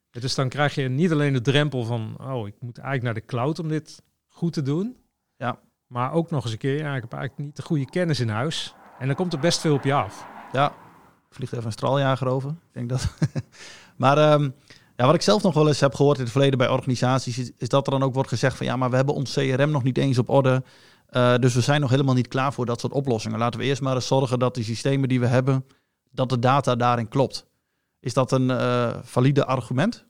Dus 0.09 0.35
dan 0.35 0.49
krijg 0.49 0.75
je 0.75 0.89
niet 0.89 1.11
alleen 1.11 1.33
de 1.33 1.41
drempel 1.41 1.83
van, 1.83 2.17
oh, 2.21 2.47
ik 2.47 2.55
moet 2.59 2.77
eigenlijk 2.77 3.05
naar 3.05 3.23
de 3.23 3.27
cloud 3.27 3.59
om 3.59 3.67
dit 3.67 4.03
goed 4.27 4.53
te 4.53 4.61
doen. 4.61 4.97
Ja. 5.35 5.59
Maar 5.87 6.11
ook 6.11 6.31
nog 6.31 6.43
eens 6.43 6.51
een 6.51 6.57
keer, 6.57 6.77
ja, 6.77 6.95
ik 6.95 7.01
heb 7.01 7.13
eigenlijk 7.13 7.43
niet 7.43 7.55
de 7.55 7.61
goede 7.61 7.85
kennis 7.85 8.19
in 8.19 8.29
huis. 8.29 8.75
En 8.99 9.07
dan 9.07 9.15
komt 9.15 9.33
er 9.33 9.39
best 9.39 9.59
veel 9.59 9.73
op 9.73 9.83
je 9.83 9.93
af. 9.93 10.25
ja, 10.51 10.73
vliegt 11.29 11.53
even 11.53 11.65
een 11.65 11.71
straaljager 11.71 12.27
over. 12.27 12.49
Ik 12.49 12.55
denk 12.71 12.89
dat. 12.89 13.13
maar 13.95 14.17
ehm, 14.17 14.49
ja, 14.95 15.05
wat 15.05 15.15
ik 15.15 15.21
zelf 15.21 15.43
nog 15.43 15.53
wel 15.53 15.67
eens 15.67 15.79
heb 15.79 15.95
gehoord 15.95 16.17
in 16.17 16.23
het 16.23 16.31
verleden 16.31 16.57
bij 16.57 16.69
organisaties, 16.69 17.37
is, 17.37 17.51
is 17.57 17.69
dat 17.69 17.85
er 17.85 17.91
dan 17.91 18.03
ook 18.03 18.13
wordt 18.13 18.29
gezegd 18.29 18.57
van 18.57 18.65
ja, 18.65 18.75
maar 18.75 18.89
we 18.89 18.95
hebben 18.95 19.15
ons 19.15 19.33
CRM 19.33 19.71
nog 19.71 19.83
niet 19.83 19.97
eens 19.97 20.17
op 20.17 20.29
orde. 20.29 20.63
Eh, 21.07 21.35
dus 21.35 21.53
we 21.53 21.61
zijn 21.61 21.81
nog 21.81 21.89
helemaal 21.89 22.15
niet 22.15 22.27
klaar 22.27 22.53
voor 22.53 22.65
dat 22.65 22.79
soort 22.79 22.93
oplossingen. 22.93 23.39
Laten 23.39 23.59
we 23.59 23.65
eerst 23.65 23.81
maar 23.81 23.95
eens 23.95 24.07
zorgen 24.07 24.39
dat 24.39 24.55
de 24.55 24.63
systemen 24.63 25.09
die 25.09 25.19
we 25.19 25.27
hebben, 25.27 25.65
dat 26.11 26.29
de 26.29 26.39
data 26.39 26.75
daarin 26.75 27.07
klopt. 27.07 27.45
Is 27.99 28.13
dat 28.13 28.31
een 28.31 28.51
eh, 28.51 28.97
valide 29.01 29.45
argument? 29.45 30.05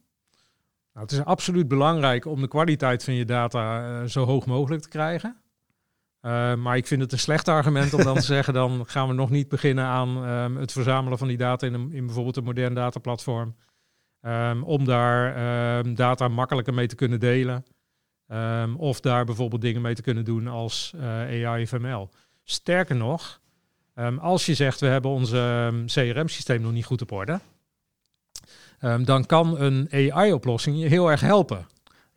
Nou, 0.94 1.06
het 1.06 1.12
is 1.12 1.26
absoluut 1.26 1.68
belangrijk 1.68 2.26
om 2.26 2.42
de 2.42 2.48
kwaliteit 2.48 3.04
van 3.04 3.14
je 3.14 3.26
data 3.26 3.88
eh, 4.02 4.08
zo 4.08 4.26
hoog 4.26 4.46
mogelijk 4.46 4.82
te 4.82 4.90
krijgen. 4.90 5.38
Eh, 6.22 6.56
maar 6.56 6.78
ik 6.78 6.88
vind 6.88 7.02
het 7.02 7.12
een 7.12 7.20
slecht 7.20 7.48
argument 7.48 7.94
om 7.94 8.04
dan 8.04 8.16
te 8.16 8.22
zeggen, 8.36 8.54
dan 8.54 8.86
gaan 8.88 9.08
we 9.08 9.14
nog 9.14 9.30
niet 9.30 9.50
beginnen 9.50 9.86
aan 9.86 10.26
ehm, 10.26 10.56
het 10.56 10.72
verzamelen 10.72 11.18
van 11.18 11.28
die 11.28 11.38
data 11.38 11.68
in, 11.68 11.74
een, 11.74 11.92
in 11.92 12.06
bijvoorbeeld 12.06 12.38
een 12.38 12.44
modern 12.44 12.74
dataplatform. 12.74 13.56
Ehm, 14.22 14.64
om 14.64 14.86
daar 14.86 15.36
ehm, 15.36 15.94
data 15.94 16.28
makkelijker 16.28 16.74
mee 16.74 16.88
te 16.88 16.96
kunnen 16.96 17.20
delen. 17.20 17.66
Of 18.78 19.00
daar 19.00 19.26
bijvoorbeeld 19.26 19.62
dingen 19.62 19.82
mee 19.82 19.96
te 19.96 20.02
kunnen 20.02 20.26
doen 20.26 20.48
als 20.48 20.94
eh, 20.96 21.48
AI 21.48 21.64
of 21.64 21.72
ML. 21.72 22.10
Sterker 22.44 22.96
nog, 22.96 23.42
als 24.20 24.46
je 24.46 24.54
zegt 24.54 24.80
we 24.80 24.88
hebben 24.88 25.12
ehm, 25.34 25.86
CRM-systeem 25.86 26.62
nog 26.62 26.72
niet 26.72 26.86
goed 26.86 27.02
op 27.02 27.12
orde, 27.12 27.40
dan 29.04 29.26
kan 29.26 29.60
een 29.60 29.88
AI-oplossing 29.92 30.80
je 30.80 30.88
heel 30.88 31.12
erg 31.12 31.22
helpen. 31.22 31.68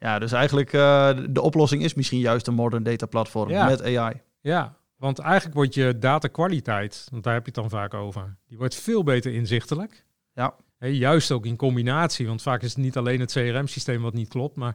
Ja, 0.00 0.18
dus 0.18 0.32
eigenlijk 0.32 0.72
uh, 0.72 1.10
de 1.30 1.40
oplossing 1.40 1.82
is 1.82 1.94
misschien 1.94 2.18
juist 2.20 2.46
een 2.46 2.54
modern 2.54 2.82
data 2.82 3.06
platform 3.06 3.50
Ja. 3.50 3.66
met 3.66 3.96
AI. 3.96 4.20
Ja, 4.40 4.76
want 4.96 5.18
eigenlijk 5.18 5.54
wordt 5.54 5.74
je 5.74 5.98
datakwaliteit, 5.98 7.06
want 7.10 7.24
daar 7.24 7.34
heb 7.34 7.46
je 7.46 7.52
het 7.52 7.60
dan 7.60 7.80
vaak 7.80 7.94
over, 7.94 8.36
die 8.46 8.58
wordt 8.58 8.74
veel 8.74 9.02
beter 9.02 9.32
inzichtelijk. 9.32 10.04
Ja. 10.34 10.54
juist 10.78 11.30
ook 11.30 11.46
in 11.46 11.56
combinatie, 11.56 12.26
want 12.26 12.42
vaak 12.42 12.62
is 12.62 12.68
het 12.68 12.82
niet 12.82 12.96
alleen 12.96 13.20
het 13.20 13.32
CRM-systeem 13.32 14.02
wat 14.02 14.14
niet 14.14 14.28
klopt, 14.28 14.56
maar 14.56 14.74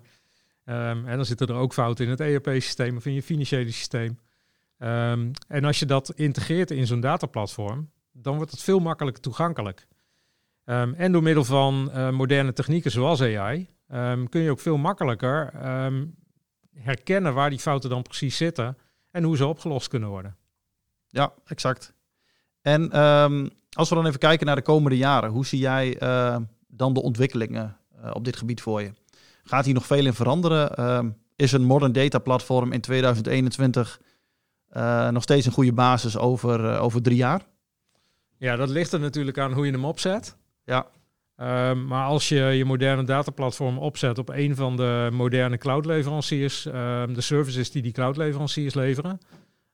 um, 0.65 1.07
en 1.07 1.15
dan 1.15 1.25
zitten 1.25 1.47
er 1.47 1.55
ook 1.55 1.73
fouten 1.73 2.05
in 2.05 2.11
het 2.11 2.19
ERP-systeem 2.19 2.97
of 2.97 3.05
in 3.05 3.13
je 3.13 3.23
financiële 3.23 3.71
systeem. 3.71 4.19
Um, 4.77 5.31
en 5.47 5.63
als 5.63 5.79
je 5.79 5.85
dat 5.85 6.11
integreert 6.15 6.71
in 6.71 6.87
zo'n 6.87 6.99
dataplatform, 6.99 7.91
dan 8.11 8.35
wordt 8.35 8.51
het 8.51 8.61
veel 8.61 8.79
makkelijker 8.79 9.21
toegankelijk. 9.21 9.87
Um, 10.65 10.93
en 10.93 11.11
door 11.11 11.23
middel 11.23 11.43
van 11.43 11.91
uh, 11.93 12.09
moderne 12.09 12.53
technieken 12.53 12.91
zoals 12.91 13.21
AI 13.21 13.69
kun 14.29 14.41
je 14.41 14.51
ook 14.51 14.59
veel 14.59 14.77
makkelijker 14.77 15.53
herkennen 16.75 17.33
waar 17.33 17.49
die 17.49 17.59
fouten 17.59 17.89
dan 17.89 18.01
precies 18.01 18.37
zitten 18.37 18.77
en 19.11 19.23
hoe 19.23 19.37
ze 19.37 19.45
opgelost 19.45 19.87
kunnen 19.87 20.09
worden. 20.09 20.35
Ja, 21.07 21.33
exact. 21.45 21.93
En 22.61 22.99
um, 23.01 23.49
als 23.69 23.89
we 23.89 23.95
dan 23.95 24.05
even 24.05 24.19
kijken 24.19 24.45
naar 24.45 24.55
de 24.55 24.61
komende 24.61 24.97
jaren, 24.97 25.29
hoe 25.29 25.45
zie 25.45 25.59
jij 25.59 26.01
uh, 26.03 26.37
dan 26.67 26.93
de 26.93 27.01
ontwikkelingen 27.01 27.77
uh, 28.03 28.11
op 28.13 28.25
dit 28.25 28.35
gebied 28.35 28.61
voor 28.61 28.81
je? 28.81 28.91
Gaat 29.43 29.65
hier 29.65 29.73
nog 29.73 29.85
veel 29.85 30.05
in 30.05 30.13
veranderen? 30.13 31.17
Is 31.35 31.51
een 31.51 31.63
modern 31.63 31.91
data 31.91 32.19
platform 32.19 32.71
in 32.71 32.81
2021 32.81 34.01
uh, 34.73 35.09
nog 35.09 35.23
steeds 35.23 35.45
een 35.45 35.51
goede 35.51 35.73
basis 35.73 36.17
over, 36.17 36.79
over 36.79 37.01
drie 37.01 37.17
jaar? 37.17 37.41
Ja, 38.37 38.55
dat 38.55 38.69
ligt 38.69 38.91
er 38.91 38.99
natuurlijk 38.99 39.37
aan 39.37 39.53
hoe 39.53 39.65
je 39.65 39.71
hem 39.71 39.85
opzet. 39.85 40.37
Ja. 40.63 40.87
Um, 41.37 41.87
maar 41.87 42.05
als 42.05 42.29
je 42.29 42.35
je 42.35 42.65
moderne 42.65 43.03
dataplatform 43.03 43.77
opzet 43.77 44.17
op 44.17 44.29
een 44.29 44.55
van 44.55 44.75
de 44.75 45.09
moderne 45.11 45.57
cloudleveranciers, 45.57 46.63
de 46.63 47.15
services 47.17 47.71
die 47.71 47.81
die 47.81 47.91
cloudleveranciers 47.91 48.73
leveren, 48.73 49.19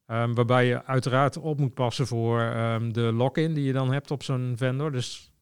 Um, 0.08 0.34
waarbij 0.34 0.66
je 0.66 0.86
uiteraard 0.86 1.38
op 1.38 1.60
moet 1.60 1.74
passen 1.74 2.08
voor 2.08 2.40
de 2.92 3.12
lock-in 3.14 3.54
die 3.54 3.64
je 3.64 3.74
dan 3.74 3.92
hebt 3.94 4.12
op 4.12 4.24
zo'n 4.24 4.54
vendor. 4.56 4.92
Dus 4.92 5.34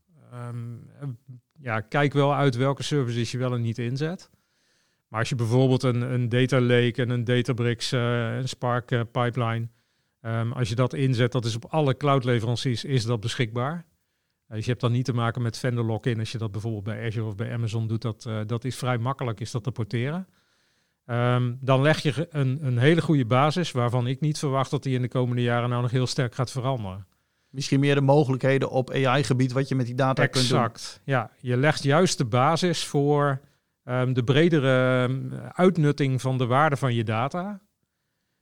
ja, 1.61 1.79
kijk 1.79 2.13
wel 2.13 2.35
uit 2.35 2.55
welke 2.55 2.83
services 2.83 3.31
je 3.31 3.37
wel 3.37 3.53
en 3.53 3.61
niet 3.61 3.77
inzet. 3.77 4.29
Maar 5.07 5.19
als 5.19 5.29
je 5.29 5.35
bijvoorbeeld 5.35 5.83
een, 5.83 6.01
een 6.01 6.29
data 6.29 6.61
lake 6.61 7.01
en 7.01 7.09
een 7.09 7.23
Databricks, 7.23 7.93
uh, 7.93 8.35
een 8.37 8.49
Spark 8.49 8.91
uh, 8.91 9.01
pipeline, 9.11 9.67
als 10.53 10.69
je 10.69 10.75
dat 10.75 10.93
inzet, 10.93 11.31
dat 11.31 11.45
is 11.45 11.55
op 11.55 11.65
alle 11.65 11.97
cloud-leveranciers 11.97 12.83
is 12.83 13.05
dat 13.05 13.19
beschikbaar. 13.19 13.85
Uh, 14.49 14.55
dus 14.55 14.65
je 14.65 14.69
hebt 14.69 14.81
dan 14.81 14.91
niet 14.91 15.05
te 15.05 15.13
maken 15.13 15.41
met 15.41 15.57
vendor 15.57 15.85
lock-in. 15.85 16.19
Als 16.19 16.31
je 16.31 16.37
dat 16.37 16.51
bijvoorbeeld 16.51 16.83
bij 16.83 17.05
Azure 17.05 17.25
of 17.25 17.35
bij 17.35 17.53
Amazon 17.53 17.87
doet, 17.87 18.01
dat, 18.01 18.29
dat 18.45 18.65
is 18.65 18.75
vrij 18.75 18.97
makkelijk, 18.97 19.39
is 19.39 19.51
dat 19.51 19.63
te 19.63 19.71
porteren. 19.71 20.27
Um, 21.05 21.57
dan 21.61 21.81
leg 21.81 21.99
je 21.99 22.27
een, 22.29 22.59
een 22.61 22.77
hele 22.77 23.01
goede 23.01 23.25
basis 23.25 23.71
waarvan 23.71 24.07
ik 24.07 24.19
niet 24.19 24.39
verwacht 24.39 24.71
dat 24.71 24.83
die 24.83 24.95
in 24.95 25.01
de 25.01 25.07
komende 25.07 25.41
jaren 25.41 25.69
nou 25.69 25.81
nog 25.81 25.91
heel 25.91 26.07
sterk 26.07 26.35
gaat 26.35 26.51
veranderen. 26.51 27.07
Misschien 27.49 27.79
meer 27.79 27.95
de 27.95 28.01
mogelijkheden 28.01 28.69
op 28.69 28.91
AI-gebied 28.91 29.51
wat 29.51 29.67
je 29.67 29.75
met 29.75 29.85
die 29.85 29.95
data 29.95 30.23
exact. 30.23 30.31
kunt 30.31 30.49
doen. 30.49 30.59
Exact. 30.59 31.01
Ja, 31.03 31.31
je 31.39 31.57
legt 31.57 31.83
juist 31.83 32.17
de 32.17 32.25
basis 32.25 32.85
voor 32.85 33.41
um, 33.83 34.13
de 34.13 34.23
bredere 34.23 35.03
um, 35.09 35.33
uitnutting 35.51 36.21
van 36.21 36.37
de 36.37 36.45
waarde 36.45 36.77
van 36.77 36.93
je 36.93 37.03
data. 37.03 37.61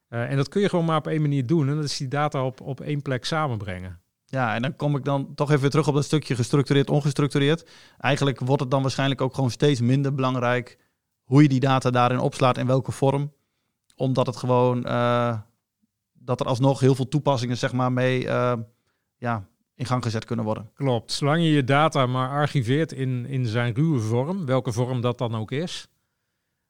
Uh, 0.09 0.29
en 0.29 0.35
dat 0.35 0.49
kun 0.49 0.61
je 0.61 0.69
gewoon 0.69 0.85
maar 0.85 0.97
op 0.97 1.07
één 1.07 1.21
manier 1.21 1.45
doen. 1.45 1.69
En 1.69 1.75
dat 1.75 1.83
is 1.83 1.97
die 1.97 2.07
data 2.07 2.45
op, 2.45 2.61
op 2.61 2.81
één 2.81 3.01
plek 3.01 3.25
samenbrengen. 3.25 4.01
Ja, 4.29 4.55
en 4.55 4.62
dan 4.62 4.75
kom 4.75 4.96
ik 4.96 5.03
dan 5.03 5.36
toch 5.36 5.51
even 5.51 5.69
terug 5.69 5.88
op 5.88 5.93
dat 5.93 6.05
stukje 6.05 6.36
gestructureerd, 6.36 6.89
ongestructureerd. 6.89 7.69
Eigenlijk 7.98 8.39
wordt 8.39 8.62
het 8.62 8.72
dan 8.72 8.81
waarschijnlijk 8.81 9.22
ook 9.22 9.34
gewoon 9.34 9.51
steeds 9.51 9.81
minder 9.81 10.15
belangrijk 10.15 10.77
hoe 11.24 11.41
je 11.41 11.48
die 11.48 11.60
data 11.60 11.89
daarin 11.89 12.19
opslaat 12.19 12.57
in 12.57 12.67
welke 12.67 12.91
vorm. 12.91 13.34
Omdat 13.96 14.27
het 14.27 14.38
gewoon, 14.38 14.88
uh, 14.88 15.39
dat 16.13 16.39
er 16.39 16.46
alsnog 16.46 16.79
heel 16.79 16.96
veel 16.96 17.07
toepassingen 17.07 17.57
zeg 17.57 17.74
maar 17.74 17.91
mee 17.91 18.24
uh, 18.24 18.53
ja, 19.17 19.48
in 19.75 19.86
gang 19.86 20.03
gezet 20.03 20.25
kunnen 20.25 20.46
worden. 20.46 20.72
Klopt. 20.74 21.12
Zolang 21.12 21.41
je 21.41 21.50
je 21.50 21.63
data 21.63 22.05
maar 22.05 22.29
archiveert 22.29 22.91
in, 22.91 23.25
in 23.25 23.46
zijn 23.46 23.74
ruwe 23.74 24.00
vorm, 24.00 24.46
welke 24.46 24.72
vorm 24.72 25.01
dat 25.01 25.17
dan 25.17 25.36
ook 25.36 25.51
is, 25.51 25.88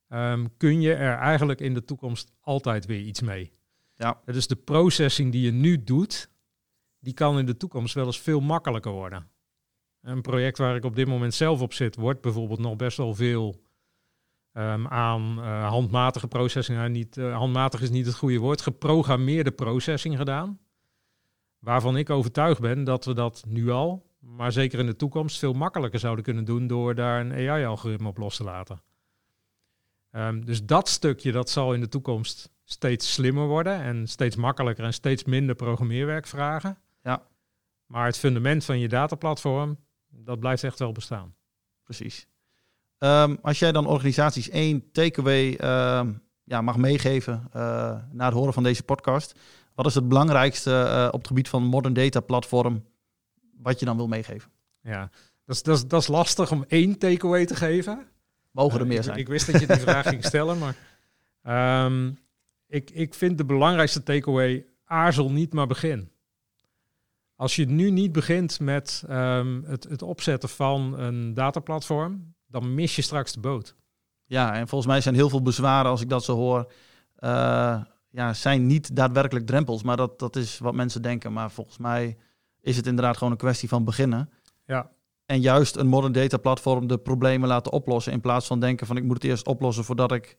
um, 0.10 0.58
kun 0.58 0.82
je 0.82 0.94
er 0.94 1.18
eigenlijk 1.18 1.62
in 1.62 1.74
de 1.74 1.86
toekomst 1.86 2.32
altijd 2.42 2.86
weer 2.86 3.02
iets 3.02 3.22
mee. 3.22 3.52
Ja. 3.96 4.22
Dus 4.26 4.48
de 4.48 4.56
processing 4.56 5.32
die 5.32 5.42
je 5.42 5.52
nu 5.52 5.84
doet, 5.84 6.30
die 7.00 7.14
kan 7.14 7.40
in 7.40 7.46
de 7.46 7.58
toekomst 7.58 7.94
wel 7.94 8.06
eens 8.06 8.20
veel 8.20 8.40
makkelijker 8.40 8.92
worden. 8.92 9.30
Een 10.02 10.22
project 10.22 10.58
waar 10.58 10.76
ik 10.76 10.86
op 10.86 10.96
dit 10.96 11.08
moment 11.08 11.34
zelf 11.34 11.62
op 11.62 11.74
zit, 11.74 11.96
wordt 11.96 12.22
bijvoorbeeld 12.22 12.60
nog 12.60 12.76
best 12.76 12.98
wel 12.98 13.14
veel 13.14 13.62
um, 14.54 14.88
aan 14.88 15.40
uh, 15.40 15.68
handmatige 15.68 16.28
processing. 16.28 16.78
Nou, 16.78 16.90
niet, 16.90 17.18
uh, 17.18 17.36
handmatig 17.36 17.82
is 17.82 17.90
niet 17.90 18.06
het 18.06 18.16
goede 18.16 18.38
woord. 18.38 18.62
Geprogrammeerde 18.62 19.52
processing 19.52 20.18
gedaan. 20.18 20.60
Waarvan 21.60 21.98
ik 21.98 22.10
overtuigd 22.10 22.62
ben 22.62 22.84
dat 22.84 23.06
we 23.06 23.14
dat 23.14 23.44
nu 23.48 23.70
al, 23.70 24.06
maar 24.20 24.52
zeker 24.52 24.80
in 24.80 24.86
de 24.86 24.96
toekomst, 24.96 25.40
veel 25.40 25.54
makkelijker 25.54 26.00
zouden 26.00 26.24
kunnen 26.24 26.46
doen 26.46 26.68
door 26.68 26.96
daar 26.96 27.20
een 27.20 27.32
AI-algoritme 27.32 28.08
op 28.08 28.18
los 28.18 28.36
te 28.36 28.44
laten. 28.44 28.82
Um, 30.12 30.46
dus 30.46 30.66
dat 30.66 30.90
stukje 30.90 31.32
dat 31.32 31.50
zal 31.50 31.74
in 31.74 31.80
de 31.80 31.88
toekomst 31.88 32.52
steeds 32.64 33.14
slimmer 33.14 33.48
worden 33.48 33.82
en 33.82 34.08
steeds 34.08 34.36
makkelijker 34.36 34.86
en 34.86 34.94
steeds 34.94 35.24
minder 35.24 35.56
programmeerwerk 35.56 36.28
vragen. 36.28 36.78
Ja. 37.08 37.22
Maar 37.86 38.06
het 38.06 38.18
fundament 38.18 38.66
van 38.66 38.80
je 38.80 38.88
dataplatform, 38.88 39.78
dat 40.08 40.40
blijft 40.40 40.64
echt 40.64 40.80
wel 40.80 40.92
bestaan. 40.92 41.36
Precies. 41.84 42.28
Um, 43.00 43.38
als 43.42 43.60
jij 43.60 43.72
dan 43.72 43.88
organisaties 43.88 44.50
één 44.50 44.92
takeaway 44.92 45.48
um, 46.00 46.22
ja, 46.44 46.62
mag 46.62 46.78
meegeven 46.78 47.48
uh, 47.56 47.62
na 48.12 48.26
het 48.26 48.34
horen 48.34 48.54
van 48.54 48.64
deze 48.64 48.84
podcast, 48.84 49.40
wat 49.74 49.86
is 49.86 49.96
het 49.96 50.08
belangrijkste 50.08 50.72
uh, 50.72 51.08
op 51.12 51.20
het 51.20 51.28
gebied 51.28 51.50
van 51.50 51.64
modern 51.64 51.94
data 51.94 52.20
platform 52.20 52.86
wat 53.62 53.80
je 53.80 53.86
dan 53.86 53.98
wil 53.98 54.08
meegeven? 54.08 54.52
Ja, 54.82 55.10
dat 55.46 55.56
is, 55.56 55.64
dat 55.64 55.78
is, 55.78 55.88
dat 55.88 56.02
is 56.02 56.08
lastig 56.08 56.52
om 56.52 56.66
één 56.68 56.98
takeaway 56.98 57.46
te 57.46 57.56
geven. 57.56 58.08
Mogen 58.52 58.80
er 58.80 58.88
meer 58.88 58.98
uh, 58.98 59.04
zijn? 59.04 59.16
Ik, 59.16 59.22
ik, 59.22 59.28
wist 59.28 59.52
dat 59.52 59.62
je 59.62 59.68
die 59.68 59.78
vraag 59.78 60.08
ging 60.08 60.26
stellen, 60.26 60.58
maar 60.58 60.76
um, 61.86 62.20
ik, 62.68 62.90
ik 62.90 63.14
vind 63.14 63.38
de 63.38 63.46
belangrijkste 63.46 64.04
takeaway 64.04 64.66
aarzel 64.86 65.32
niet, 65.32 65.54
maar 65.54 65.68
begin. 65.68 66.12
Als 67.38 67.56
je 67.56 67.66
nu 67.66 67.90
niet 67.90 68.12
begint 68.12 68.60
met 68.60 69.04
het, 69.66 69.84
het 69.84 70.02
opzetten 70.02 70.50
van 70.50 71.00
een 71.00 71.34
dataplatform, 71.34 72.34
dan 72.48 72.74
mis 72.74 72.96
je 72.96 73.02
straks 73.02 73.34
de 73.34 73.40
boot. 73.40 73.76
Ja, 74.26 74.54
en 74.54 74.68
volgens 74.68 74.92
mij 74.92 75.02
zijn 75.02 75.16
heel 75.16 75.30
veel 75.30 75.42
bezwaren, 75.42 75.92
als 75.92 76.02
ik 76.02 76.10
dat 76.10 76.24
zo 76.24 76.36
hoor, 76.36 76.72
uh, 77.20 77.82
ja, 78.10 78.34
zijn 78.34 78.66
niet 78.66 78.96
daadwerkelijk 78.96 79.46
drempels. 79.46 79.84
Maar 79.84 79.98
dat, 79.98 80.20
dat 80.20 80.36
is 80.36 80.58
wat 80.58 80.74
mensen 80.74 81.02
denken. 81.02 81.34
Maar 81.34 81.52
volgens 81.52 81.78
mij 81.78 82.18
is 82.62 82.78
het 82.78 82.88
inderdaad 82.88 83.18
gewoon 83.18 83.32
een 83.32 83.40
kwestie 83.40 83.70
van 83.70 83.84
beginnen. 83.84 84.30
Ja. 84.66 84.92
En 85.26 85.42
juist 85.42 85.76
een 85.76 85.88
modern 85.88 86.14
data 86.14 86.38
platform 86.38 86.88
de 86.88 86.98
problemen 86.98 87.48
laten 87.48 87.72
oplossen. 87.72 88.14
In 88.14 88.22
plaats 88.22 88.48
van 88.48 88.60
denken 88.60 88.88
van 88.88 88.98
ik 88.98 89.04
moet 89.04 89.22
het 89.22 89.24
eerst 89.24 89.48
oplossen 89.48 89.84
voordat 89.84 90.12
ik 90.12 90.38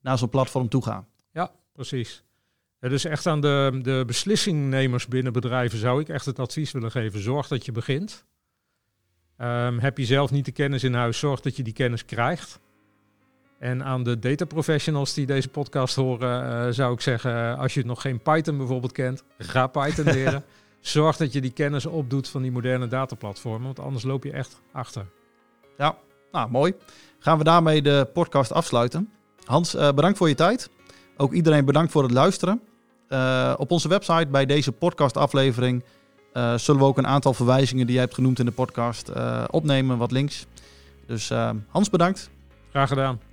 naar 0.00 0.18
zo'n 0.18 0.28
platform 0.28 0.68
toe 0.68 0.82
ga. 0.82 1.06
Ja, 1.32 1.50
precies. 1.72 2.24
Ja, 2.82 2.88
dus 2.88 3.04
echt 3.04 3.26
aan 3.26 3.40
de, 3.40 3.78
de 3.82 4.02
beslissingnemers 4.06 5.06
binnen 5.06 5.32
bedrijven 5.32 5.78
zou 5.78 6.00
ik 6.00 6.08
echt 6.08 6.26
het 6.26 6.38
advies 6.38 6.72
willen 6.72 6.90
geven. 6.90 7.20
Zorg 7.20 7.48
dat 7.48 7.64
je 7.64 7.72
begint. 7.72 8.24
Um, 9.38 9.78
heb 9.78 9.98
je 9.98 10.04
zelf 10.04 10.30
niet 10.30 10.44
de 10.44 10.52
kennis 10.52 10.84
in 10.84 10.94
huis, 10.94 11.18
zorg 11.18 11.40
dat 11.40 11.56
je 11.56 11.62
die 11.62 11.72
kennis 11.72 12.04
krijgt. 12.04 12.60
En 13.58 13.84
aan 13.84 14.02
de 14.02 14.18
data 14.18 14.44
professionals 14.44 15.14
die 15.14 15.26
deze 15.26 15.48
podcast 15.48 15.94
horen, 15.94 16.66
uh, 16.66 16.72
zou 16.72 16.92
ik 16.92 17.00
zeggen, 17.00 17.58
als 17.58 17.74
je 17.74 17.84
nog 17.84 18.00
geen 18.00 18.22
Python 18.22 18.56
bijvoorbeeld 18.56 18.92
kent, 18.92 19.24
ga 19.38 19.66
Python 19.66 20.04
leren. 20.14 20.44
zorg 20.80 21.16
dat 21.16 21.32
je 21.32 21.40
die 21.40 21.52
kennis 21.52 21.86
opdoet 21.86 22.28
van 22.28 22.42
die 22.42 22.52
moderne 22.52 22.86
dataplatformen, 22.86 23.62
want 23.62 23.80
anders 23.80 24.04
loop 24.04 24.24
je 24.24 24.32
echt 24.32 24.60
achter. 24.72 25.06
Ja, 25.78 25.96
nou 26.32 26.50
mooi. 26.50 26.74
Gaan 27.18 27.38
we 27.38 27.44
daarmee 27.44 27.82
de 27.82 28.08
podcast 28.12 28.52
afsluiten. 28.52 29.10
Hans, 29.44 29.74
uh, 29.74 29.92
bedankt 29.92 30.18
voor 30.18 30.28
je 30.28 30.34
tijd. 30.34 30.70
Ook 31.16 31.32
iedereen 31.32 31.64
bedankt 31.64 31.92
voor 31.92 32.02
het 32.02 32.12
luisteren. 32.12 32.62
Uh, 33.12 33.54
op 33.56 33.70
onze 33.70 33.88
website 33.88 34.26
bij 34.30 34.46
deze 34.46 34.72
podcastaflevering 34.72 35.82
uh, 36.34 36.54
zullen 36.56 36.80
we 36.80 36.86
ook 36.86 36.98
een 36.98 37.06
aantal 37.06 37.34
verwijzingen 37.34 37.84
die 37.84 37.94
jij 37.94 38.04
hebt 38.04 38.14
genoemd 38.14 38.38
in 38.38 38.44
de 38.44 38.52
podcast 38.52 39.10
uh, 39.16 39.44
opnemen, 39.50 39.98
wat 39.98 40.10
links. 40.10 40.46
Dus 41.06 41.30
Hans, 41.68 41.90
bedankt. 41.90 42.30
Graag 42.70 42.88
gedaan. 42.88 43.31